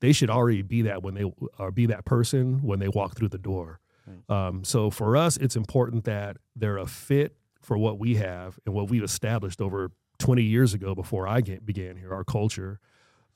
They 0.00 0.12
should 0.12 0.30
already 0.30 0.62
be 0.62 0.82
that 0.82 1.02
when 1.02 1.14
they 1.14 1.24
or 1.58 1.72
be 1.72 1.86
that 1.86 2.04
person 2.04 2.62
when 2.62 2.78
they 2.78 2.88
walk 2.88 3.16
through 3.16 3.30
the 3.30 3.38
door. 3.38 3.80
Um, 4.28 4.64
so 4.64 4.90
for 4.90 5.16
us, 5.16 5.36
it's 5.36 5.56
important 5.56 6.04
that 6.04 6.38
they're 6.56 6.78
a 6.78 6.86
fit 6.86 7.36
for 7.60 7.76
what 7.76 7.98
we 7.98 8.14
have 8.14 8.58
and 8.64 8.74
what 8.74 8.88
we've 8.88 9.02
established 9.02 9.60
over 9.60 9.90
20 10.18 10.42
years 10.42 10.72
ago 10.72 10.94
before 10.94 11.28
I 11.28 11.40
get, 11.40 11.66
began 11.66 11.96
here, 11.96 12.12
our 12.14 12.24
culture, 12.24 12.80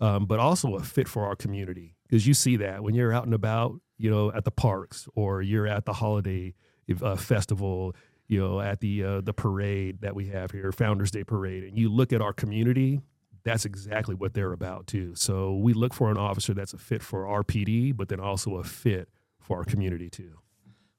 um, 0.01 0.27
but 0.27 0.39
also 0.39 0.75
a 0.77 0.83
fit 0.83 1.09
for 1.09 1.27
our 1.27 1.37
community. 1.37 1.95
Because 2.13 2.27
you 2.27 2.35
see 2.35 2.57
that 2.57 2.83
when 2.83 2.95
you're 2.95 3.11
out 3.11 3.25
and 3.25 3.33
about, 3.33 3.81
you 3.97 4.11
know, 4.11 4.31
at 4.33 4.45
the 4.45 4.51
parks 4.51 5.09
or 5.15 5.41
you're 5.41 5.67
at 5.67 5.87
the 5.87 5.95
holiday 5.95 6.53
uh, 7.01 7.17
festival, 7.17 7.97
you 8.29 8.39
know, 8.39 8.61
at 8.61 8.81
the 8.81 9.03
uh, 9.03 9.21
the 9.23 9.33
parade 9.33 10.03
that 10.03 10.15
we 10.15 10.27
have 10.27 10.51
here, 10.51 10.71
Founders 10.73 11.11
Day 11.11 11.25
parade, 11.25 11.65
and 11.65 11.79
you 11.79 11.89
look 11.89 12.13
at 12.13 12.21
our 12.21 12.35
community, 12.35 13.01
that's 13.45 13.65
exactly 13.65 14.15
what 14.15 14.35
they're 14.35 14.53
about 14.53 14.87
too. 14.87 15.15
So 15.15 15.57
we 15.57 15.73
look 15.73 15.95
for 15.95 16.11
an 16.11 16.19
officer 16.19 16.53
that's 16.53 16.75
a 16.75 16.79
fit 16.79 17.03
for 17.03 17.27
our 17.27 17.43
PD, 17.43 17.97
but 17.97 18.11
then 18.11 18.21
also 18.21 18.57
a 18.57 18.65
fit 18.65 19.09
for 19.41 19.57
our 19.57 19.65
community 19.65 20.11
too. 20.11 20.37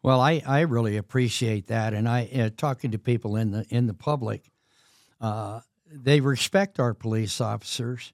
Well, 0.02 0.20
I, 0.20 0.42
I 0.48 0.62
really 0.62 0.98
appreciate 0.98 1.68
that, 1.68 1.94
and 1.94 2.10
I 2.10 2.28
uh, 2.34 2.50
talking 2.58 2.90
to 2.90 2.98
people 2.98 3.36
in 3.36 3.52
the 3.52 3.68
in 3.70 3.86
the 3.86 3.94
public, 3.94 4.50
uh, 5.22 5.60
they 5.92 6.22
respect 6.22 6.80
our 6.80 6.96
police 6.96 7.40
officers, 7.40 8.14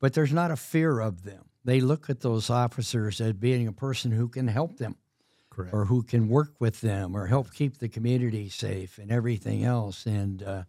but 0.00 0.12
there's 0.12 0.32
not 0.32 0.50
a 0.50 0.56
fear 0.56 0.98
of 0.98 1.22
them. 1.22 1.44
They 1.66 1.80
look 1.80 2.08
at 2.08 2.20
those 2.20 2.48
officers 2.48 3.20
as 3.20 3.32
being 3.32 3.66
a 3.66 3.72
person 3.72 4.12
who 4.12 4.28
can 4.28 4.46
help 4.46 4.78
them, 4.78 4.94
Correct. 5.50 5.74
or 5.74 5.84
who 5.84 6.04
can 6.04 6.28
work 6.28 6.54
with 6.60 6.80
them, 6.80 7.16
or 7.16 7.26
help 7.26 7.52
keep 7.52 7.78
the 7.78 7.88
community 7.88 8.48
safe 8.48 8.98
and 8.98 9.10
everything 9.10 9.64
else. 9.64 10.06
And 10.06 10.42
uh, 10.44 10.62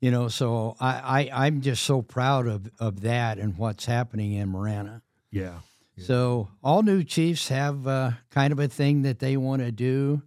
you 0.00 0.12
know, 0.12 0.28
so 0.28 0.76
I, 0.78 1.30
I 1.32 1.46
I'm 1.46 1.62
just 1.62 1.82
so 1.82 2.00
proud 2.00 2.46
of 2.46 2.70
of 2.78 3.00
that 3.00 3.38
and 3.38 3.58
what's 3.58 3.86
happening 3.86 4.34
in 4.34 4.48
Marana. 4.48 5.02
Yeah. 5.32 5.58
So 5.98 6.48
all 6.62 6.82
new 6.82 7.02
chiefs 7.02 7.48
have 7.48 7.86
uh, 7.88 8.10
kind 8.30 8.52
of 8.52 8.60
a 8.60 8.68
thing 8.68 9.02
that 9.02 9.18
they 9.18 9.36
want 9.36 9.62
to 9.62 9.72
do. 9.72 10.22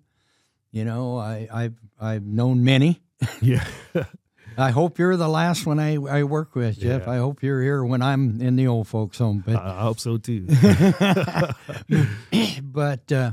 You 0.71 0.83
know, 0.83 1.17
I, 1.17 1.47
I've 1.51 1.79
I've 1.99 2.25
known 2.25 2.63
many. 2.63 3.01
Yeah. 3.41 3.65
I 4.59 4.71
hope 4.71 4.99
you're 4.99 5.15
the 5.15 5.29
last 5.29 5.65
one 5.65 5.79
I, 5.79 5.95
I 5.95 6.23
work 6.23 6.55
with, 6.55 6.79
Jeff. 6.79 7.03
Yeah. 7.05 7.11
I 7.11 7.17
hope 7.17 7.41
you're 7.41 7.61
here 7.61 7.83
when 7.85 8.01
I'm 8.01 8.41
in 8.41 8.55
the 8.55 8.67
old 8.67 8.87
folks' 8.87 9.17
home. 9.17 9.43
But 9.45 9.55
I 9.55 9.79
I 9.79 9.81
hope 9.81 9.99
so 9.99 10.17
too. 10.17 10.47
but 12.61 13.11
uh, 13.11 13.31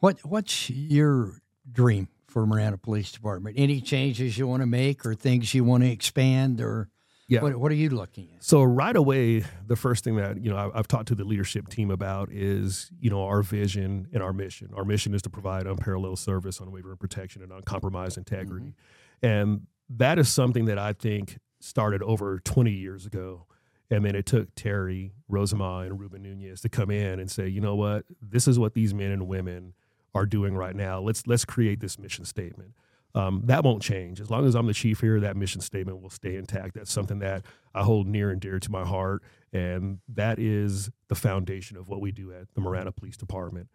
what 0.00 0.18
what's 0.24 0.70
your 0.70 1.32
dream 1.70 2.08
for 2.26 2.46
Marana 2.46 2.76
Police 2.78 3.12
Department? 3.12 3.56
Any 3.58 3.80
changes 3.80 4.36
you 4.38 4.46
want 4.46 4.62
to 4.62 4.66
make, 4.66 5.04
or 5.06 5.14
things 5.14 5.54
you 5.54 5.64
want 5.64 5.82
to 5.82 5.90
expand, 5.90 6.60
or 6.60 6.88
Yeah. 7.28 7.42
what 7.42 7.56
what 7.56 7.72
are 7.72 7.76
you 7.76 7.90
looking 7.90 8.28
at? 8.34 8.44
So 8.44 8.62
right 8.62 8.96
away, 8.96 9.44
the 9.66 9.76
first 9.76 10.04
thing 10.04 10.16
that 10.16 10.42
you 10.42 10.50
know 10.50 10.56
I- 10.56 10.78
I've 10.78 10.88
talked 10.88 11.08
to 11.08 11.14
the 11.14 11.24
leadership 11.24 11.68
team 11.68 11.90
about 11.90 12.30
is 12.32 12.90
you 13.00 13.10
know 13.10 13.24
our 13.24 13.42
vision 13.42 14.08
and 14.12 14.22
our 14.22 14.32
mission. 14.32 14.70
Our 14.76 14.84
mission 14.84 15.14
is 15.14 15.22
to 15.22 15.30
provide 15.30 15.66
unparalleled 15.66 16.18
service, 16.18 16.60
unwavering 16.60 16.96
protection, 16.98 17.42
and 17.42 17.52
uncompromised 17.52 18.18
integrity, 18.18 18.74
and 19.22 19.66
that 19.88 20.18
is 20.18 20.28
something 20.28 20.64
that 20.66 20.78
I 20.78 20.92
think 20.92 21.38
started 21.60 22.02
over 22.02 22.40
20 22.40 22.70
years 22.70 23.06
ago. 23.06 23.46
And 23.90 24.04
then 24.04 24.14
it 24.14 24.26
took 24.26 24.54
Terry, 24.54 25.12
Rozema, 25.30 25.84
and 25.86 26.00
Ruben 26.00 26.22
Nunez 26.22 26.60
to 26.62 26.68
come 26.68 26.90
in 26.90 27.20
and 27.20 27.30
say, 27.30 27.48
you 27.48 27.60
know 27.60 27.76
what, 27.76 28.04
this 28.20 28.48
is 28.48 28.58
what 28.58 28.74
these 28.74 28.94
men 28.94 29.10
and 29.10 29.28
women 29.28 29.74
are 30.14 30.26
doing 30.26 30.56
right 30.56 30.74
now. 30.74 31.00
Let's 31.00 31.26
let's 31.26 31.44
create 31.44 31.80
this 31.80 31.98
mission 31.98 32.24
statement. 32.24 32.72
Um, 33.16 33.42
that 33.44 33.62
won't 33.62 33.82
change 33.82 34.20
as 34.20 34.30
long 34.30 34.44
as 34.44 34.56
I'm 34.56 34.66
the 34.66 34.74
chief 34.74 35.00
here. 35.00 35.20
That 35.20 35.36
mission 35.36 35.60
statement 35.60 36.00
will 36.00 36.10
stay 36.10 36.34
intact. 36.36 36.74
That's 36.74 36.92
something 36.92 37.20
that 37.20 37.44
I 37.72 37.82
hold 37.82 38.08
near 38.08 38.30
and 38.30 38.40
dear 38.40 38.58
to 38.58 38.70
my 38.70 38.84
heart, 38.84 39.22
and 39.52 39.98
that 40.08 40.38
is 40.38 40.90
the 41.08 41.14
foundation 41.14 41.76
of 41.76 41.88
what 41.88 42.00
we 42.00 42.10
do 42.10 42.32
at 42.32 42.52
the 42.54 42.60
Marana 42.60 42.90
Police 42.90 43.16
Department. 43.16 43.68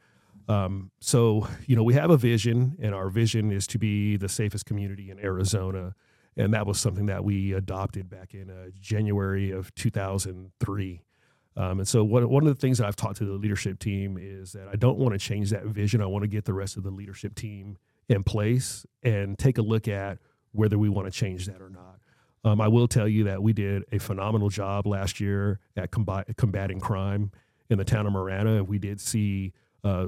Um, 0.49 0.89
so, 0.99 1.47
you 1.67 1.75
know, 1.75 1.83
we 1.83 1.93
have 1.93 2.09
a 2.09 2.17
vision, 2.17 2.75
and 2.81 2.95
our 2.95 3.09
vision 3.09 3.51
is 3.51 3.67
to 3.67 3.77
be 3.77 4.17
the 4.17 4.27
safest 4.27 4.65
community 4.65 5.11
in 5.11 5.19
Arizona. 5.19 5.93
And 6.35 6.53
that 6.55 6.65
was 6.65 6.79
something 6.79 7.05
that 7.05 7.23
we 7.23 7.53
adopted 7.53 8.09
back 8.09 8.33
in 8.33 8.49
uh, 8.49 8.69
January 8.81 9.51
of 9.51 9.73
2003. 9.75 11.03
Um, 11.55 11.79
and 11.79 11.87
so, 11.87 12.03
one, 12.03 12.27
one 12.27 12.47
of 12.47 12.55
the 12.55 12.59
things 12.59 12.79
that 12.79 12.87
I've 12.87 12.95
talked 12.95 13.17
to 13.17 13.25
the 13.25 13.33
leadership 13.33 13.77
team 13.77 14.17
is 14.19 14.53
that 14.53 14.67
I 14.67 14.75
don't 14.75 14.97
want 14.97 15.13
to 15.13 15.19
change 15.19 15.51
that 15.51 15.65
vision. 15.65 16.01
I 16.01 16.07
want 16.07 16.23
to 16.23 16.27
get 16.27 16.45
the 16.45 16.53
rest 16.53 16.77
of 16.77 16.83
the 16.83 16.91
leadership 16.91 17.35
team 17.35 17.77
in 18.07 18.23
place 18.23 18.85
and 19.03 19.37
take 19.37 19.59
a 19.59 19.61
look 19.61 19.87
at 19.87 20.17
whether 20.51 20.79
we 20.79 20.89
want 20.89 21.05
to 21.05 21.11
change 21.11 21.45
that 21.45 21.61
or 21.61 21.69
not. 21.69 21.99
Um, 22.43 22.59
I 22.59 22.69
will 22.69 22.87
tell 22.87 23.07
you 23.07 23.25
that 23.25 23.43
we 23.43 23.53
did 23.53 23.83
a 23.91 23.99
phenomenal 23.99 24.49
job 24.49 24.87
last 24.87 25.19
year 25.19 25.59
at 25.75 25.91
combating 25.91 26.79
crime 26.79 27.31
in 27.69 27.77
the 27.77 27.85
town 27.85 28.07
of 28.07 28.13
Marana, 28.13 28.63
we 28.63 28.79
did 28.79 28.99
see 28.99 29.53
uh, 29.83 30.07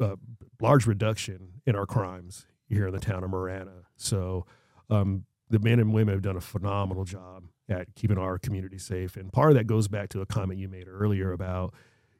a 0.00 0.16
large 0.60 0.86
reduction 0.86 1.60
in 1.66 1.76
our 1.76 1.86
crimes 1.86 2.46
here 2.68 2.86
in 2.86 2.92
the 2.92 3.00
town 3.00 3.24
of 3.24 3.30
Marana. 3.30 3.84
So 3.96 4.46
um, 4.90 5.24
the 5.50 5.58
men 5.58 5.78
and 5.78 5.92
women 5.92 6.14
have 6.14 6.22
done 6.22 6.36
a 6.36 6.40
phenomenal 6.40 7.04
job 7.04 7.44
at 7.68 7.94
keeping 7.94 8.18
our 8.18 8.38
community 8.38 8.78
safe, 8.78 9.16
and 9.16 9.32
part 9.32 9.50
of 9.50 9.56
that 9.56 9.66
goes 9.66 9.88
back 9.88 10.08
to 10.10 10.20
a 10.20 10.26
comment 10.26 10.58
you 10.58 10.68
made 10.68 10.88
earlier 10.88 11.32
about 11.32 11.74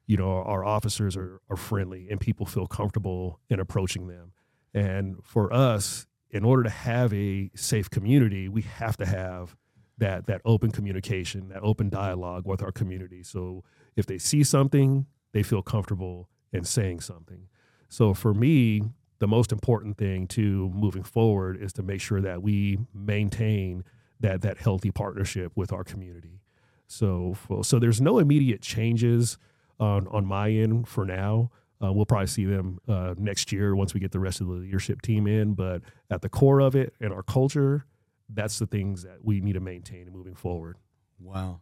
you 0.06 0.16
know 0.16 0.42
our 0.42 0.64
officers 0.64 1.16
are, 1.16 1.40
are 1.48 1.56
friendly 1.56 2.08
and 2.10 2.20
people 2.20 2.46
feel 2.46 2.66
comfortable 2.66 3.40
in 3.48 3.60
approaching 3.60 4.08
them. 4.08 4.32
And 4.74 5.16
for 5.22 5.52
us, 5.52 6.06
in 6.30 6.44
order 6.44 6.62
to 6.62 6.70
have 6.70 7.12
a 7.12 7.50
safe 7.54 7.90
community, 7.90 8.48
we 8.48 8.62
have 8.62 8.96
to 8.98 9.06
have 9.06 9.56
that 9.98 10.26
that 10.26 10.40
open 10.44 10.70
communication, 10.70 11.48
that 11.48 11.62
open 11.62 11.88
dialogue 11.88 12.46
with 12.46 12.62
our 12.62 12.72
community. 12.72 13.22
So 13.22 13.64
if 13.96 14.06
they 14.06 14.18
see 14.18 14.42
something, 14.42 15.06
they 15.32 15.42
feel 15.42 15.62
comfortable 15.62 16.28
in 16.52 16.64
saying 16.64 17.00
something. 17.00 17.48
So 17.92 18.14
for 18.14 18.32
me, 18.32 18.84
the 19.18 19.28
most 19.28 19.52
important 19.52 19.98
thing 19.98 20.26
to 20.28 20.70
moving 20.70 21.02
forward 21.02 21.62
is 21.62 21.74
to 21.74 21.82
make 21.82 22.00
sure 22.00 22.22
that 22.22 22.42
we 22.42 22.78
maintain 22.94 23.84
that 24.18 24.40
that 24.40 24.56
healthy 24.56 24.90
partnership 24.90 25.52
with 25.56 25.74
our 25.74 25.84
community. 25.84 26.40
So 26.86 27.36
so 27.62 27.78
there's 27.78 28.00
no 28.00 28.18
immediate 28.18 28.62
changes 28.62 29.36
on 29.78 30.08
on 30.08 30.24
my 30.24 30.48
end 30.50 30.88
for 30.88 31.04
now. 31.04 31.50
Uh, 31.84 31.92
we'll 31.92 32.06
probably 32.06 32.28
see 32.28 32.46
them 32.46 32.78
uh, 32.88 33.14
next 33.18 33.52
year 33.52 33.76
once 33.76 33.92
we 33.92 34.00
get 34.00 34.12
the 34.12 34.20
rest 34.20 34.40
of 34.40 34.46
the 34.46 34.54
leadership 34.54 35.02
team 35.02 35.26
in. 35.26 35.52
But 35.52 35.82
at 36.10 36.22
the 36.22 36.30
core 36.30 36.60
of 36.60 36.74
it 36.74 36.94
and 36.98 37.12
our 37.12 37.22
culture, 37.22 37.84
that's 38.30 38.58
the 38.58 38.66
things 38.66 39.02
that 39.02 39.18
we 39.22 39.42
need 39.42 39.52
to 39.52 39.60
maintain 39.60 40.08
moving 40.10 40.34
forward. 40.34 40.78
Wow. 41.20 41.60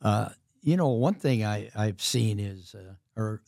Uh, 0.00 0.30
you 0.62 0.78
know, 0.78 0.88
one 0.88 1.14
thing 1.14 1.44
I, 1.44 1.68
I've 1.74 2.00
seen 2.00 2.38
is, 2.38 2.74
uh, 2.74 2.94
or 3.20 3.42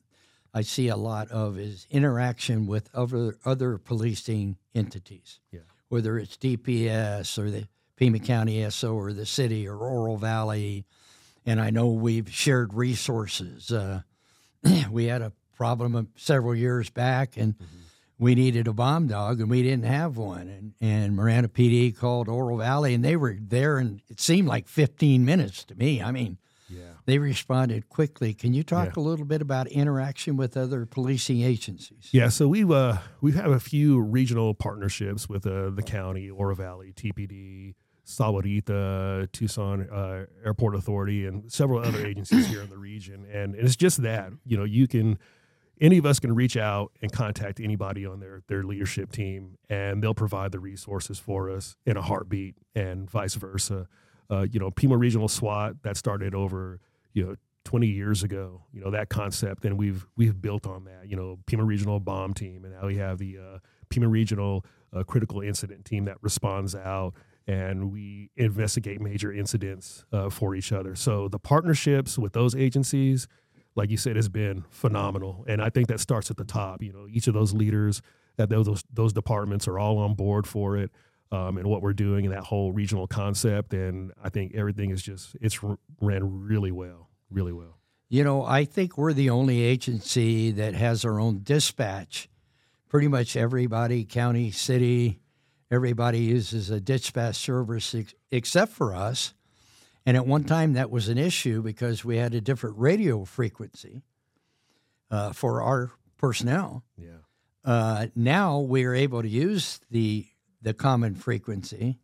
I 0.54 0.62
see 0.62 0.87
a 0.88 0.96
lot 0.96 1.30
of, 1.32 1.58
is 1.58 1.87
interaction 1.90 2.66
with 2.66 2.88
other 2.94 3.37
other 3.44 3.76
policing 3.76 4.56
entities. 4.75 5.40
Yeah. 5.50 5.61
Whether 5.88 6.16
it's 6.16 6.37
DPS 6.37 7.37
or 7.38 7.50
the 7.50 7.66
Pima 7.96 8.20
County 8.20 8.68
SO 8.70 8.94
or 8.94 9.12
the 9.12 9.26
city 9.26 9.66
or 9.66 9.76
Oro 9.76 10.16
Valley, 10.16 10.87
and 11.44 11.61
I 11.61 11.70
know 11.70 11.88
we've 11.88 12.30
shared 12.30 12.73
resources. 12.73 13.73
Uh, 13.73 14.02
we 14.90 15.06
had 15.06 15.23
a 15.23 15.32
problem 15.56 16.08
several 16.16 16.54
years 16.54 16.88
back, 16.88 17.37
and 17.37 17.54
we 18.18 18.34
needed 18.34 18.68
a 18.68 18.73
bomb 18.73 19.08
dog, 19.08 19.40
and 19.40 19.50
we 19.50 19.62
didn't 19.62 19.84
have 19.87 20.16
one. 20.16 20.49
And 20.49 20.75
and 20.80 21.16
Marana 21.16 21.49
PD 21.49 21.96
called 21.96 22.28
Oro 22.28 22.56
Valley, 22.58 22.94
and 22.94 23.04
they 23.04 23.16
were 23.16 23.37
there, 23.40 23.78
and 23.78 24.00
it 24.08 24.20
seemed 24.20 24.46
like 24.46 24.68
15 24.68 25.25
minutes 25.25 25.64
to 25.64 25.75
me. 25.75 26.00
I 26.00 26.12
mean. 26.12 26.38
They 27.06 27.18
responded 27.18 27.88
quickly. 27.88 28.32
Can 28.34 28.54
you 28.54 28.62
talk 28.62 28.87
Yeah. 28.96 29.02
a 29.02 29.02
little 29.02 29.26
bit 29.26 29.42
about 29.42 29.66
interaction 29.68 30.37
with 30.37 30.56
other 30.56 30.87
policing 30.87 31.42
agencies? 31.42 32.08
Yeah, 32.12 32.28
so 32.28 32.49
we 32.49 32.64
uh, 32.64 32.99
we 33.20 33.32
have 33.32 33.50
a 33.50 33.61
few 33.61 34.00
regional 34.00 34.54
partnerships 34.54 35.28
with 35.28 35.46
uh, 35.46 35.70
the 35.70 35.82
county, 35.82 36.30
Oro 36.30 36.54
Valley, 36.54 36.92
TPD, 36.94 37.75
Sahuarita, 38.06 39.30
Tucson 39.32 39.88
uh, 39.90 40.26
Airport 40.44 40.75
Authority, 40.75 41.26
and 41.26 41.50
several 41.52 41.80
other 41.80 42.04
agencies 42.06 42.46
here 42.46 42.62
in 42.62 42.70
the 42.70 42.78
region. 42.78 43.26
And 43.32 43.54
it's 43.54 43.76
just 43.76 44.02
that 44.02 44.32
you 44.46 44.56
know 44.56 44.64
you 44.64 44.87
can 44.88 45.18
any 45.80 45.99
of 45.99 46.06
us 46.06 46.20
can 46.20 46.34
reach 46.34 46.56
out 46.56 46.92
and 47.02 47.11
contact 47.12 47.61
anybody 47.61 48.06
on 48.06 48.20
their 48.20 48.42
their 48.49 48.62
leadership 48.62 49.12
team, 49.12 49.58
and 49.68 50.02
they'll 50.02 50.14
provide 50.14 50.52
the 50.52 50.61
resources 50.61 51.18
for 51.18 51.50
us 51.50 51.76
in 51.87 51.96
a 51.96 52.02
heartbeat, 52.02 52.54
and 52.75 53.11
vice 53.11 53.34
versa. 53.34 53.88
Uh, 54.30 54.46
you 54.50 54.58
know, 54.58 54.70
Pima 54.70 54.96
Regional 54.96 55.28
SWAT 55.28 55.82
that 55.82 55.99
started 55.99 56.34
over 56.34 56.80
you 57.14 57.25
know 57.25 57.37
20 57.64 57.87
years 57.87 58.23
ago. 58.23 58.62
You 58.73 58.83
know 58.83 58.90
that 58.90 59.09
concept, 59.09 59.64
and 59.64 59.78
we've 59.78 60.06
we've 60.16 60.40
built 60.40 60.66
on 60.66 60.85
that. 60.85 61.09
You 61.09 61.16
know, 61.16 61.38
Pima 61.47 61.64
Regional 61.64 61.99
Bomb 62.00 62.35
Team, 62.35 62.64
and 62.64 62.75
now 62.75 62.87
we 62.87 62.97
have 62.97 63.18
the 63.18 63.38
uh, 63.38 63.59
Pima 63.88 64.09
Regional 64.09 64.64
uh, 64.92 65.02
Critical 65.02 65.40
Incident 65.40 65.85
Team 65.85 66.04
that 66.04 66.18
responds 66.21 66.75
out, 66.75 67.14
and 67.47 67.90
we 67.90 68.30
investigate 68.37 69.00
major 69.00 69.33
incidents 69.33 70.04
uh, 70.12 70.28
for 70.28 70.54
each 70.54 70.73
other. 70.73 70.94
So 70.94 71.28
the 71.28 71.38
partnerships 71.38 72.18
with 72.18 72.33
those 72.33 72.54
agencies, 72.54 73.26
like 73.75 73.90
you 73.90 73.97
said, 73.97 74.16
has 74.16 74.28
been 74.28 74.64
phenomenal, 74.71 75.44
and 75.49 75.62
I 75.62 75.71
think 75.71 75.88
that 75.88 76.00
starts 76.00 76.30
at 76.30 76.37
the 76.37 76.44
top. 76.44 76.83
You 76.83 76.92
know, 76.92 77.06
each 77.11 77.26
of 77.26 77.35
those 77.35 77.54
leaders 77.54 78.02
at 78.38 78.50
those 78.50 78.85
those 78.92 79.12
departments 79.12 79.66
are 79.68 79.78
all 79.78 79.99
on 79.99 80.14
board 80.14 80.47
for 80.47 80.76
it. 80.76 80.90
Um, 81.35 81.59
and 81.59 81.67
what 81.67 81.83
we're 81.83 81.93
doing 81.95 82.26
and 82.26 82.35
that 82.35 82.45
whole 82.45 82.71
regional 82.71 83.09
concept, 83.09 83.75
and 83.75 84.12
I 84.23 84.29
think 84.29 84.55
everything 84.55 84.91
is 84.91 85.03
just 85.03 85.37
it's 85.41 85.59
r- 85.64 85.79
ran 86.00 86.47
really 86.47 86.71
well, 86.71 87.11
really 87.29 87.53
well. 87.53 87.79
You 88.09 88.23
know, 88.23 88.45
I 88.45 88.64
think 88.64 88.97
we're 88.97 89.12
the 89.12 89.31
only 89.31 89.62
agency 89.62 90.53
that 90.53 90.75
has 90.75 91.05
our 91.05 91.19
own 91.19 91.41
dispatch. 91.43 92.29
Pretty 92.88 93.09
much 93.09 93.35
everybody, 93.35 94.05
county, 94.05 94.53
city, 94.53 95.19
everybody 95.73 96.21
uses 96.21 96.71
a 96.71 96.81
dispatch 96.81 97.35
service 97.35 97.93
ex- 97.95 98.14
except 98.31 98.71
for 98.71 98.95
us. 98.95 99.35
And 100.07 100.17
at 100.17 100.26
one 100.26 100.45
time, 100.45 100.75
that 100.75 100.91
was 100.91 101.09
an 101.09 101.19
issue 101.19 101.62
because 101.62 102.05
we 102.05 102.19
had 102.19 102.35
a 102.35 102.41
different 102.41 102.79
radio 102.79 103.25
frequency 103.25 104.05
uh, 105.11 105.33
for 105.33 105.62
our 105.62 105.91
personnel. 106.17 106.85
Yeah. 106.97 107.25
Uh, 107.64 108.07
now 108.14 108.61
we 108.61 108.85
are 108.85 108.95
able 108.95 109.23
to 109.23 109.29
use 109.29 109.81
the 109.91 110.26
the 110.64 110.75
common 110.75 111.14
frequency. 111.14 111.99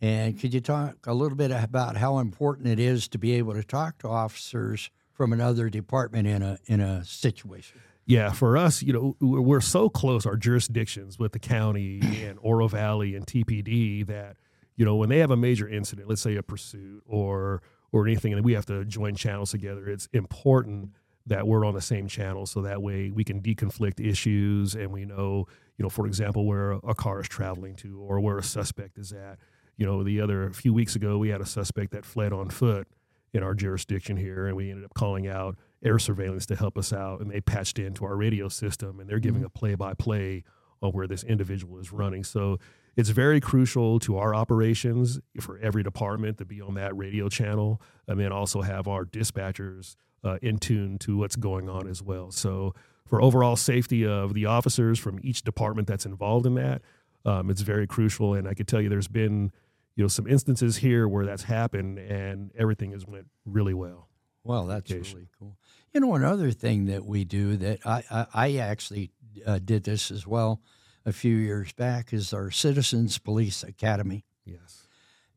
And 0.00 0.40
could 0.40 0.54
you 0.54 0.60
talk 0.60 1.06
a 1.06 1.14
little 1.14 1.36
bit 1.36 1.50
about 1.50 1.96
how 1.96 2.18
important 2.18 2.66
it 2.66 2.80
is 2.80 3.06
to 3.08 3.18
be 3.18 3.32
able 3.32 3.52
to 3.52 3.62
talk 3.62 3.98
to 3.98 4.08
officers 4.08 4.90
from 5.12 5.32
another 5.32 5.68
department 5.68 6.26
in 6.26 6.42
a 6.42 6.58
in 6.66 6.80
a 6.80 7.04
situation? 7.04 7.80
Yeah, 8.06 8.32
for 8.32 8.56
us, 8.56 8.82
you 8.82 8.92
know, 8.92 9.16
we're 9.20 9.60
so 9.60 9.88
close 9.88 10.26
our 10.26 10.36
jurisdictions 10.36 11.18
with 11.18 11.32
the 11.32 11.38
county 11.38 12.00
and 12.24 12.38
Oro 12.42 12.66
Valley 12.66 13.14
and 13.14 13.26
TPD 13.26 14.06
that 14.06 14.36
you 14.76 14.84
know 14.86 14.96
when 14.96 15.10
they 15.10 15.18
have 15.18 15.30
a 15.30 15.36
major 15.36 15.68
incident, 15.68 16.08
let's 16.08 16.22
say 16.22 16.36
a 16.36 16.42
pursuit 16.42 17.02
or 17.06 17.62
or 17.92 18.06
anything, 18.06 18.32
and 18.32 18.42
we 18.42 18.54
have 18.54 18.66
to 18.66 18.86
join 18.86 19.14
channels 19.14 19.50
together. 19.50 19.86
It's 19.88 20.08
important 20.14 20.90
that 21.26 21.46
we're 21.46 21.64
on 21.64 21.74
the 21.74 21.80
same 21.80 22.08
channel. 22.08 22.46
So 22.46 22.62
that 22.62 22.82
way 22.82 23.10
we 23.10 23.24
can 23.24 23.40
deconflict 23.40 24.04
issues 24.04 24.74
and 24.74 24.90
we 24.90 25.04
know 25.04 25.46
you 25.76 25.82
know 25.82 25.88
for 25.88 26.06
example 26.06 26.46
where 26.46 26.72
a 26.72 26.94
car 26.94 27.20
is 27.20 27.28
traveling 27.28 27.76
to 27.76 28.00
or 28.00 28.20
where 28.20 28.38
a 28.38 28.42
suspect 28.42 28.98
is 28.98 29.12
at. 29.12 29.38
You 29.76 29.86
know 29.86 30.02
the 30.02 30.20
other 30.20 30.46
a 30.46 30.52
few 30.52 30.74
weeks 30.74 30.96
ago 30.96 31.18
we 31.18 31.28
had 31.28 31.40
a 31.40 31.46
suspect 31.46 31.92
that 31.92 32.04
fled 32.04 32.32
on 32.32 32.50
foot 32.50 32.88
in 33.32 33.42
our 33.42 33.54
jurisdiction 33.54 34.16
here 34.16 34.46
and 34.46 34.56
we 34.56 34.70
ended 34.70 34.84
up 34.84 34.94
calling 34.94 35.28
out 35.28 35.56
air 35.84 35.98
surveillance 35.98 36.46
to 36.46 36.56
help 36.56 36.76
us 36.76 36.92
out 36.92 37.20
and 37.20 37.30
they 37.30 37.40
patched 37.40 37.78
into 37.78 38.04
our 38.04 38.16
radio 38.16 38.48
system 38.48 39.00
and 39.00 39.08
they're 39.08 39.18
giving 39.18 39.40
mm-hmm. 39.40 39.46
a 39.46 39.58
play-by-play 39.58 40.42
on 40.82 40.90
where 40.92 41.06
this 41.06 41.22
individual 41.24 41.78
is 41.78 41.92
running. 41.92 42.24
So 42.24 42.58
it's 42.96 43.10
very 43.10 43.40
crucial 43.40 43.98
to 44.00 44.18
our 44.18 44.34
operations 44.34 45.20
for 45.40 45.58
every 45.58 45.82
department 45.82 46.38
to 46.38 46.44
be 46.44 46.60
on 46.60 46.74
that 46.74 46.96
radio 46.96 47.28
channel 47.28 47.80
and 48.08 48.18
then 48.18 48.32
also 48.32 48.62
have 48.62 48.88
our 48.88 49.04
dispatchers 49.04 49.96
uh, 50.24 50.38
in 50.42 50.58
tune 50.58 50.98
to 50.98 51.16
what's 51.16 51.36
going 51.36 51.68
on 51.68 51.88
as 51.88 52.02
well. 52.02 52.30
So, 52.30 52.74
for 53.06 53.20
overall 53.20 53.56
safety 53.56 54.06
of 54.06 54.34
the 54.34 54.46
officers 54.46 54.98
from 54.98 55.18
each 55.22 55.42
department 55.42 55.88
that's 55.88 56.06
involved 56.06 56.46
in 56.46 56.54
that, 56.54 56.82
um, 57.24 57.50
it's 57.50 57.62
very 57.62 57.86
crucial. 57.86 58.34
And 58.34 58.46
I 58.46 58.54
can 58.54 58.66
tell 58.66 58.80
you, 58.80 58.88
there's 58.88 59.08
been 59.08 59.50
you 59.96 60.04
know 60.04 60.08
some 60.08 60.26
instances 60.26 60.76
here 60.76 61.08
where 61.08 61.26
that's 61.26 61.44
happened, 61.44 61.98
and 61.98 62.50
everything 62.56 62.92
has 62.92 63.06
went 63.06 63.26
really 63.44 63.74
well. 63.74 64.08
Well, 64.44 64.66
that's 64.66 64.90
really 64.90 65.28
cool. 65.38 65.56
You 65.92 66.00
know, 66.00 66.14
another 66.14 66.52
thing 66.52 66.86
that 66.86 67.04
we 67.04 67.24
do 67.24 67.56
that 67.56 67.84
I 67.84 68.04
I, 68.10 68.26
I 68.32 68.56
actually 68.58 69.10
uh, 69.44 69.58
did 69.58 69.84
this 69.84 70.10
as 70.10 70.26
well 70.26 70.60
a 71.04 71.12
few 71.12 71.36
years 71.36 71.72
back 71.72 72.12
is 72.12 72.32
our 72.32 72.50
Citizens 72.50 73.18
Police 73.18 73.62
Academy. 73.62 74.24
Yes. 74.44 74.86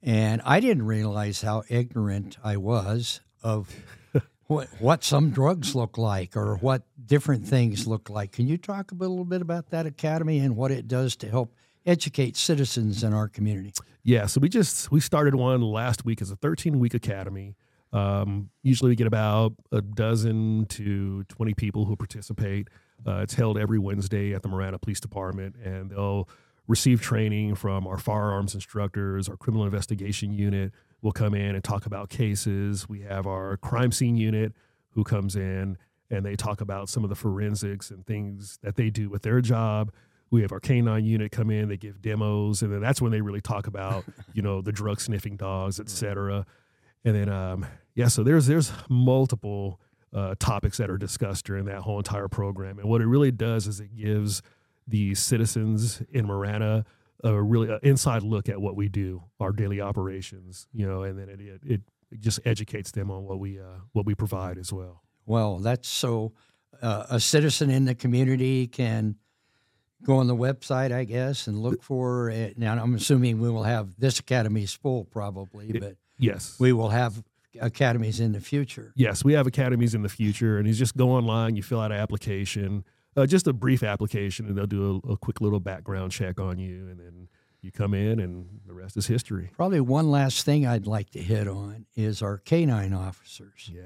And 0.01 0.41
I 0.43 0.60
didn't 0.60 0.86
realize 0.86 1.41
how 1.41 1.63
ignorant 1.70 2.38
I 2.43 2.58
was 2.58 3.22
of 3.41 3.74
what 4.48 4.67
what 4.79 5.03
some 5.03 5.29
drugs 5.29 5.75
look 5.75 5.98
like 5.98 6.36
or 6.36 6.58
what 6.58 6.84
different 7.05 7.48
things 7.48 7.88
look 7.88 8.10
like. 8.10 8.34
Can 8.34 8.48
you 8.48 8.58
talk 8.58 8.91
a 8.91 8.96
little 8.96 9.24
bit 9.24 9.41
about 9.41 9.70
that 9.70 9.86
academy 9.86 10.39
and 10.39 10.55
what 10.55 10.72
it 10.72 10.88
does 10.88 11.15
to 11.17 11.29
help 11.29 11.53
educate 11.86 12.36
citizens 12.36 13.03
in 13.03 13.13
our 13.13 13.29
community? 13.29 13.74
Yeah, 14.03 14.25
so 14.25 14.41
we 14.41 14.50
just 14.50 14.91
we 14.91 15.00
started 15.00 15.36
one 15.36 15.62
last 15.62 16.03
week 16.03 16.22
as 16.22 16.32
a 16.32 16.36
13 16.36 16.79
week 16.79 16.93
academy. 16.93 17.55
Um, 17.93 18.50
usually 18.63 18.89
we 18.89 18.96
get 18.96 19.08
about 19.08 19.53
a 19.72 19.82
dozen 19.82 20.65
to 20.65 21.24
20 21.25 21.53
people 21.53 21.86
who 21.86 21.96
participate. 21.96 22.67
Uh, 23.05 23.17
it's 23.17 23.33
held 23.33 23.57
every 23.57 23.79
Wednesday 23.79 24.33
at 24.33 24.41
the 24.41 24.50
Marana 24.50 24.77
Police 24.79 25.00
Department, 25.00 25.55
and 25.63 25.89
they'll 25.89 26.27
receive 26.67 27.01
training 27.01 27.55
from 27.55 27.86
our 27.88 27.98
firearms 27.98 28.55
instructors, 28.55 29.27
our 29.27 29.36
criminal 29.36 29.65
investigation 29.65 30.31
unit, 30.31 30.72
will 31.01 31.12
come 31.12 31.33
in 31.33 31.55
and 31.55 31.63
talk 31.63 31.86
about 31.86 32.10
cases. 32.10 32.88
We 32.88 33.01
have 33.01 33.27
our 33.27 33.57
crime 33.57 33.91
scene 33.91 34.15
unit 34.15 34.53
who 34.91 35.04
comes 35.04 35.36
in 35.36 35.78
and 36.10 36.25
they 36.25 36.36
talk 36.36 36.62
about 36.62 36.89
some 36.89 37.04
of 37.04 37.10
the 37.10 37.15
forensics 37.15 37.89
and 37.89 38.06
things 38.06 38.60
that 38.62 38.75
they 38.75 38.89
do 38.89 39.10
with 39.10 39.23
their 39.23 39.41
job. 39.41 39.91
We 40.32 40.41
have 40.41 40.51
our 40.51 40.60
canine 40.60 41.06
unit 41.06 41.32
come 41.32 41.49
in, 41.49 41.69
they 41.69 41.78
give 41.78 42.01
demos, 42.01 42.62
and 42.62 42.71
then 42.71 42.82
that's 42.82 43.01
when 43.01 43.12
they 43.12 43.21
really 43.21 43.41
talk 43.41 43.67
about, 43.67 44.06
you 44.34 44.41
know, 44.41 44.62
the 44.62 44.71
drug 44.71 45.01
sniffing 45.01 45.36
dogs, 45.36 45.80
et 45.80 45.89
cetera. 45.89 46.45
And 47.04 47.15
then, 47.15 47.30
um, 47.30 47.65
yeah, 47.95 48.08
so 48.08 48.23
there's 48.23 48.47
there's 48.47 48.71
multiple 48.89 49.80
uh, 50.13 50.36
topics 50.39 50.78
that 50.78 50.89
are 50.89 50.97
discussed 50.97 51.45
during 51.45 51.65
that 51.65 51.80
whole 51.80 51.97
entire 51.97 52.28
program. 52.28 52.80
And 52.80 52.88
what 52.88 53.02
it 53.02 53.08
really 53.08 53.32
does 53.32 53.67
is 53.67 53.80
it 53.80 53.95
gives 53.95 54.41
the 54.88 55.15
citizens 55.15 56.02
in 56.12 56.26
Marana 56.28 56.86
a 57.23 57.41
really 57.41 57.69
a 57.69 57.80
inside 57.84 58.21
look 58.21 58.49
at 58.49 58.62
what 58.62 58.76
we 58.76 58.89
do, 58.89 59.23
our 59.39 59.52
daily 59.52 59.80
operations, 59.80 60.67
you 60.73 60.86
know, 60.86 61.04
and 61.04 61.17
then 61.17 61.30
it 61.30 61.39
it, 61.41 61.82
it 62.12 62.19
just 62.19 62.39
educates 62.45 62.91
them 62.91 63.10
on 63.10 63.23
what 63.23 63.39
we 63.39 63.60
uh, 63.60 63.80
what 63.93 64.06
we 64.06 64.13
provide 64.13 64.58
as 64.58 64.73
well. 64.73 65.04
Well, 65.26 65.60
that's 65.60 65.88
so 65.88 66.34
uh, 66.82 67.06
a 67.10 67.19
citizen 67.19 67.69
in 67.69 67.86
the 67.86 67.95
community 67.95 68.67
can 68.67 69.15
go 70.04 70.17
on 70.17 70.28
the 70.28 70.36
website, 70.36 70.91
I 70.91 71.06
guess, 71.06 71.47
and 71.47 71.62
look 71.62 71.82
for 71.82 72.30
it. 72.30 72.58
Now, 72.58 72.73
I'm 72.73 72.93
assuming 72.95 73.39
we 73.39 73.49
will 73.49 73.63
have 73.63 73.97
this 73.97 74.19
academy's 74.19 74.73
full 74.73 75.06
probably, 75.06 75.71
but 75.71 75.84
it, 75.84 75.97
yes, 76.19 76.58
we 76.60 76.73
will 76.73 76.89
have 76.89 77.23
academies 77.62 78.20
in 78.20 78.32
the 78.32 78.42
future. 78.42 78.94
Yes, 78.96 79.24
we 79.24 79.34
have 79.34 79.48
academies 79.48 79.96
in 79.96 80.02
the 80.02 80.10
future, 80.10 80.58
and 80.58 80.68
you 80.68 80.74
just 80.74 80.96
go 80.98 81.12
online, 81.12 81.56
you 81.56 81.63
fill 81.63 81.80
out 81.80 81.92
an 81.92 81.98
application 81.98 82.84
uh, 83.16 83.26
just 83.26 83.48
a 83.48 83.54
brief 83.54 83.84
application, 83.84 84.48
and 84.48 84.58
they'll 84.58 84.66
do 84.66 85.02
a, 85.06 85.12
a, 85.13 85.18
quick 85.18 85.42
little 85.42 85.60
background 85.60 86.12
check 86.12 86.39
on 86.39 86.58
you, 86.58 86.88
and 86.89 87.00
then 87.00 87.28
you 87.62 87.72
come 87.72 87.94
in, 87.94 88.20
and 88.20 88.60
the 88.66 88.74
rest 88.74 88.98
is 88.98 89.08
history. 89.08 89.52
Probably 89.56 89.80
one 89.80 90.10
last 90.10 90.46
thing 90.46 90.66
I'd 90.66 90.88
like 90.88 91.12
to 91.12 91.20
hit 91.20 91.48
on 91.48 91.86
is 91.96 92.22
our 92.22 92.38
canine 92.38 92.94
officers. 92.94 93.70
Yeah. 93.72 93.82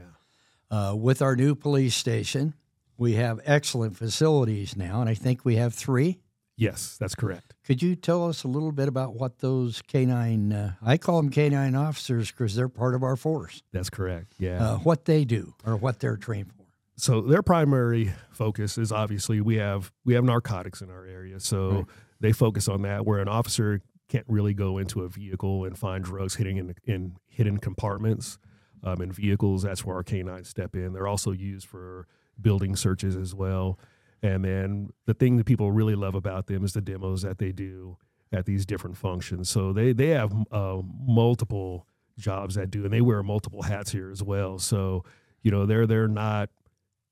Uh, 0.69 0.95
with 0.95 1.21
our 1.21 1.35
new 1.35 1.55
police 1.55 1.95
station, 1.95 2.53
we 2.97 3.13
have 3.13 3.39
excellent 3.45 3.95
facilities 3.95 4.75
now, 4.75 5.01
and 5.01 5.09
I 5.09 5.13
think 5.13 5.45
we 5.45 5.57
have 5.57 5.73
three. 5.73 6.19
Yes, 6.57 6.97
that's 6.99 7.13
correct. 7.13 7.53
Could 7.65 7.83
you 7.83 7.95
tell 7.95 8.27
us 8.27 8.43
a 8.43 8.47
little 8.47 8.71
bit 8.71 8.87
about 8.87 9.13
what 9.13 9.39
those 9.39 9.81
canine, 9.83 10.51
uh, 10.51 10.73
I 10.81 10.97
call 10.97 11.17
them 11.17 11.29
canine 11.29 11.75
officers 11.75 12.31
because 12.31 12.55
they're 12.55 12.67
part 12.67 12.95
of 12.95 13.03
our 13.03 13.15
force. 13.15 13.61
That's 13.71 13.91
correct. 13.91 14.33
Yeah. 14.39 14.65
Uh, 14.65 14.77
what 14.79 15.05
they 15.05 15.23
do 15.23 15.53
or 15.65 15.75
what 15.75 15.99
they're 15.99 16.17
trained 16.17 16.47
for 16.51 16.57
so 16.97 17.21
their 17.21 17.43
primary 17.43 18.11
focus 18.31 18.77
is 18.77 18.91
obviously 18.91 19.39
we 19.39 19.55
have 19.57 19.91
we 20.03 20.15
have 20.15 20.23
narcotics 20.23 20.81
in 20.81 20.89
our 20.89 21.05
area, 21.05 21.39
so 21.39 21.69
right. 21.69 21.85
they 22.19 22.31
focus 22.31 22.67
on 22.67 22.81
that. 22.81 23.05
Where 23.05 23.19
an 23.19 23.27
officer 23.27 23.81
can't 24.09 24.25
really 24.27 24.53
go 24.53 24.79
into 24.79 25.03
a 25.03 25.09
vehicle 25.09 25.63
and 25.63 25.77
find 25.77 26.03
drugs 26.03 26.35
hidden 26.35 26.57
in, 26.57 26.75
in 26.85 27.15
hidden 27.27 27.59
compartments 27.59 28.39
um, 28.83 29.01
in 29.01 29.11
vehicles. 29.11 29.61
That's 29.61 29.85
where 29.85 29.95
our 29.95 30.03
canines 30.03 30.49
step 30.49 30.75
in. 30.75 30.93
They're 30.93 31.07
also 31.07 31.31
used 31.31 31.67
for 31.67 32.07
building 32.41 32.75
searches 32.75 33.15
as 33.15 33.35
well. 33.35 33.77
And 34.23 34.43
then 34.43 34.89
the 35.05 35.13
thing 35.13 35.37
that 35.37 35.45
people 35.45 35.71
really 35.71 35.95
love 35.95 36.15
about 36.15 36.47
them 36.47 36.63
is 36.63 36.73
the 36.73 36.81
demos 36.81 37.21
that 37.21 37.37
they 37.37 37.51
do 37.51 37.97
at 38.31 38.45
these 38.45 38.65
different 38.65 38.97
functions. 38.97 39.49
So 39.49 39.73
they 39.73 39.93
they 39.93 40.09
have 40.09 40.33
uh, 40.51 40.81
multiple 41.05 41.87
jobs 42.17 42.55
that 42.55 42.71
do, 42.71 42.83
and 42.83 42.93
they 42.93 43.01
wear 43.01 43.21
multiple 43.23 43.61
hats 43.61 43.91
here 43.91 44.09
as 44.09 44.23
well. 44.23 44.59
So 44.59 45.03
you 45.43 45.51
know 45.51 45.65
they're 45.65 45.85
they're 45.85 46.07
not 46.07 46.49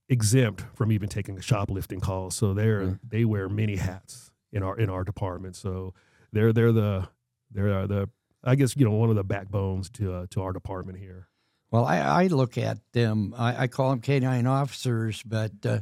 exempt 0.09 0.63
from 0.75 0.91
even 0.91 1.09
taking 1.09 1.37
a 1.37 1.41
shoplifting 1.41 1.99
call. 1.99 2.31
So 2.31 2.53
they're 2.53 2.81
mm. 2.81 2.99
they 3.07 3.25
wear 3.25 3.49
many 3.49 3.75
hats 3.75 4.31
in 4.51 4.63
our 4.63 4.77
in 4.77 4.89
our 4.89 5.03
department. 5.03 5.55
So 5.55 5.93
they're 6.31 6.53
they're 6.53 6.71
the 6.71 7.07
they're 7.51 7.87
the 7.87 8.09
I 8.43 8.55
guess 8.55 8.75
you 8.75 8.85
know 8.85 8.91
one 8.91 9.09
of 9.09 9.15
the 9.15 9.23
backbones 9.23 9.89
to 9.91 10.13
uh, 10.13 10.25
to 10.31 10.41
our 10.41 10.53
department 10.53 10.99
here. 10.99 11.27
Well, 11.71 11.85
I, 11.85 11.97
I 11.97 12.27
look 12.27 12.57
at 12.57 12.77
them. 12.93 13.33
I, 13.35 13.63
I, 13.63 13.67
call 13.67 13.89
them 13.89 13.99
canine 13.99 14.47
officers, 14.47 15.21
but 15.23 15.51
uh, 15.65 15.79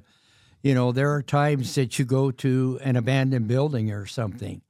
you 0.63 0.73
know 0.73 0.91
there 0.91 1.13
are 1.13 1.21
times 1.21 1.75
that 1.75 1.99
you 1.99 2.05
go 2.05 2.31
to 2.31 2.79
an 2.81 2.95
abandoned 2.95 3.47
building 3.47 3.91
or 3.91 4.05
something, 4.07 4.61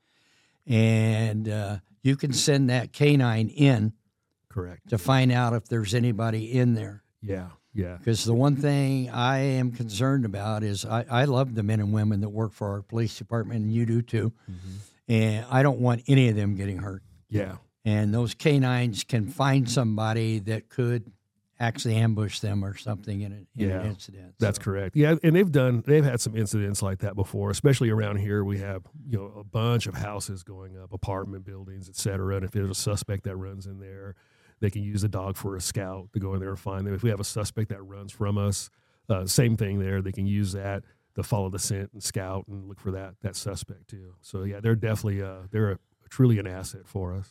and 0.67 1.47
uh, 1.47 1.77
you 2.01 2.17
can 2.17 2.34
send 2.34 2.69
that 2.69 2.91
canine 2.91 3.47
in. 3.47 3.93
Correct. 4.49 4.89
To 4.89 4.97
find 4.97 5.32
out 5.32 5.53
if 5.53 5.65
there's 5.65 5.95
anybody 5.95 6.51
in 6.51 6.75
there. 6.75 7.03
Yeah. 7.21 7.47
Yeah. 7.73 7.97
Because 7.97 8.23
the 8.23 8.34
one 8.34 8.56
thing 8.56 9.10
I 9.10 9.39
am 9.39 9.71
concerned 9.71 10.25
about 10.25 10.63
is 10.63 10.86
I, 10.86 11.06
I 11.10 11.25
love 11.25 11.56
the 11.56 11.63
men 11.63 11.79
and 11.79 11.91
women 11.91 12.21
that 12.21 12.29
work 12.29 12.53
for 12.53 12.69
our 12.69 12.82
police 12.84 13.17
department, 13.17 13.62
and 13.62 13.73
you 13.73 13.86
do 13.86 14.01
too. 14.03 14.32
Mm-hmm. 14.49 15.12
And 15.12 15.45
I 15.49 15.63
don't 15.63 15.79
want 15.79 16.03
any 16.08 16.29
of 16.29 16.36
them 16.36 16.56
getting 16.56 16.77
hurt. 16.77 17.01
Yeah. 17.29 17.56
And 17.84 18.13
those 18.13 18.36
canines 18.36 19.03
can 19.03 19.27
find 19.27 19.69
somebody 19.69 20.39
that 20.39 20.69
could 20.69 21.12
actually 21.63 21.95
ambush 21.95 22.39
them 22.39 22.63
or 22.63 22.76
something 22.78 23.21
in, 23.21 23.32
a, 23.32 23.36
in 23.36 23.69
yeah, 23.69 23.80
an 23.80 23.88
incident. 23.88 24.36
That's 24.39 24.58
so. 24.58 24.63
correct. 24.63 24.95
Yeah, 24.95 25.15
and 25.23 25.36
they've 25.36 25.52
done 25.52 25.84
they've 25.86 26.04
had 26.04 26.21
some 26.21 26.36
incidents 26.36 26.82
like 26.82 26.99
that 26.99 27.15
before, 27.15 27.49
especially 27.49 27.89
around 27.89 28.17
here. 28.17 28.43
We 28.43 28.60
have 28.60 28.84
you 29.08 29.17
know 29.17 29.39
a 29.39 29.43
bunch 29.43 29.88
of 29.88 29.95
houses 29.95 30.43
going 30.43 30.78
up, 30.78 30.93
apartment 30.93 31.45
buildings, 31.45 31.89
et 31.89 31.95
cetera. 31.95 32.36
And 32.36 32.45
if 32.45 32.52
there's 32.52 32.69
a 32.69 32.76
suspect 32.76 33.23
that 33.23 33.36
runs 33.36 33.65
in 33.65 33.80
there, 33.80 34.15
they 34.60 34.69
can 34.69 34.84
use 34.84 35.04
a 35.04 35.10
dog 35.10 35.38
for 35.38 35.56
a 35.56 35.62
scout 35.62 36.10
to 36.13 36.19
go 36.19 36.34
in 36.34 36.39
there 36.39 36.49
and 36.49 36.60
find 36.60 36.86
them. 36.86 36.93
If 36.93 37.04
we 37.04 37.10
have 37.10 37.19
a 37.19 37.26
suspect 37.26 37.69
that 37.69 37.82
runs 37.82 38.12
from 38.12 38.38
us, 38.38 38.69
uh, 39.10 39.26
same 39.26 39.58
thing 39.58 39.80
there. 39.80 40.02
They 40.02 40.12
can 40.12 40.28
use 40.28 40.54
that 40.54 40.84
to 41.15 41.23
follow 41.23 41.49
the 41.49 41.60
scent 41.60 41.91
and 41.93 42.02
scout 42.02 42.45
and 42.47 42.67
look 42.67 42.80
for 42.80 42.91
that 42.91 43.15
that 43.21 43.36
suspect 43.36 43.88
too. 43.89 44.15
So 44.21 44.43
yeah, 44.43 44.60
they're 44.60 44.76
definitely 44.76 45.21
uh, 45.21 45.47
they're 45.52 45.71
a 45.71 45.80
truly 46.10 46.39
an 46.39 46.47
asset 46.47 46.88
for 46.88 47.13
us. 47.13 47.30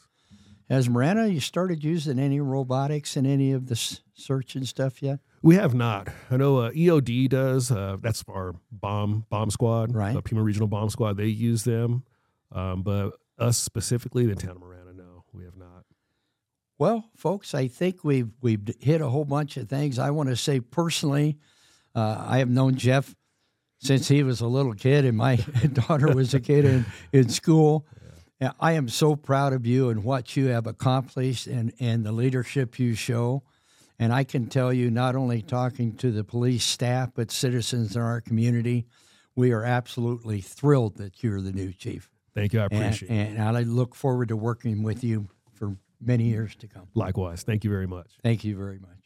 Has 0.70 0.88
Marana, 0.88 1.26
you 1.26 1.40
started 1.40 1.84
using 1.84 2.18
any 2.18 2.40
robotics 2.40 3.16
in 3.16 3.26
any 3.26 3.52
of 3.52 3.66
the 3.66 3.76
search 4.14 4.54
and 4.54 4.66
stuff 4.66 5.02
yet? 5.02 5.20
We 5.42 5.56
have 5.56 5.74
not. 5.74 6.08
I 6.30 6.36
know 6.36 6.58
uh, 6.58 6.70
EOD 6.70 7.28
does. 7.28 7.70
Uh, 7.70 7.96
that's 8.00 8.24
our 8.28 8.54
bomb 8.70 9.26
bomb 9.28 9.50
squad, 9.50 9.94
Right. 9.94 10.16
Uh, 10.16 10.20
Pima 10.20 10.42
Regional 10.42 10.68
Bomb 10.68 10.88
Squad. 10.88 11.16
They 11.16 11.26
use 11.26 11.64
them, 11.64 12.04
um, 12.52 12.82
but 12.82 13.12
us 13.38 13.58
specifically, 13.58 14.24
the 14.26 14.36
town 14.36 14.52
of 14.52 14.60
Marana, 14.60 14.92
no, 14.94 15.24
we 15.32 15.44
have 15.44 15.56
not. 15.56 15.84
Well, 16.78 17.04
folks, 17.16 17.54
I 17.54 17.66
think 17.66 18.04
we've 18.04 18.30
we've 18.40 18.60
hit 18.80 19.00
a 19.00 19.08
whole 19.08 19.24
bunch 19.24 19.56
of 19.56 19.68
things. 19.68 19.98
I 19.98 20.10
want 20.10 20.28
to 20.28 20.36
say 20.36 20.60
personally, 20.60 21.38
uh, 21.94 22.24
I 22.26 22.38
have 22.38 22.48
known 22.48 22.76
Jeff 22.76 23.14
since 23.78 24.06
he 24.06 24.22
was 24.22 24.40
a 24.40 24.46
little 24.46 24.74
kid, 24.74 25.04
and 25.04 25.16
my 25.16 25.36
daughter 25.72 26.14
was 26.14 26.34
a 26.34 26.40
kid 26.40 26.64
in, 26.64 26.84
in 27.12 27.28
school. 27.28 27.84
And 28.42 28.52
I 28.58 28.72
am 28.72 28.88
so 28.88 29.14
proud 29.14 29.52
of 29.52 29.66
you 29.66 29.88
and 29.90 30.02
what 30.02 30.36
you 30.36 30.46
have 30.46 30.66
accomplished 30.66 31.46
and, 31.46 31.72
and 31.78 32.04
the 32.04 32.10
leadership 32.10 32.76
you 32.76 32.96
show. 32.96 33.44
And 34.00 34.12
I 34.12 34.24
can 34.24 34.46
tell 34.48 34.72
you, 34.72 34.90
not 34.90 35.14
only 35.14 35.42
talking 35.42 35.94
to 35.98 36.10
the 36.10 36.24
police 36.24 36.64
staff, 36.64 37.12
but 37.14 37.30
citizens 37.30 37.94
in 37.94 38.02
our 38.02 38.20
community, 38.20 38.86
we 39.36 39.52
are 39.52 39.62
absolutely 39.62 40.40
thrilled 40.40 40.96
that 40.96 41.22
you're 41.22 41.40
the 41.40 41.52
new 41.52 41.72
chief. 41.72 42.10
Thank 42.34 42.52
you. 42.52 42.58
I 42.58 42.64
And, 42.64 42.82
appreciate 42.82 43.12
it. 43.12 43.14
and 43.38 43.56
I 43.56 43.60
look 43.60 43.94
forward 43.94 44.26
to 44.30 44.36
working 44.36 44.82
with 44.82 45.04
you 45.04 45.28
for 45.52 45.76
many 46.00 46.24
years 46.24 46.56
to 46.56 46.66
come. 46.66 46.88
Likewise. 46.96 47.44
Thank 47.44 47.62
you 47.62 47.70
very 47.70 47.86
much. 47.86 48.08
Thank 48.24 48.42
you 48.42 48.56
very 48.56 48.80
much. 48.80 49.01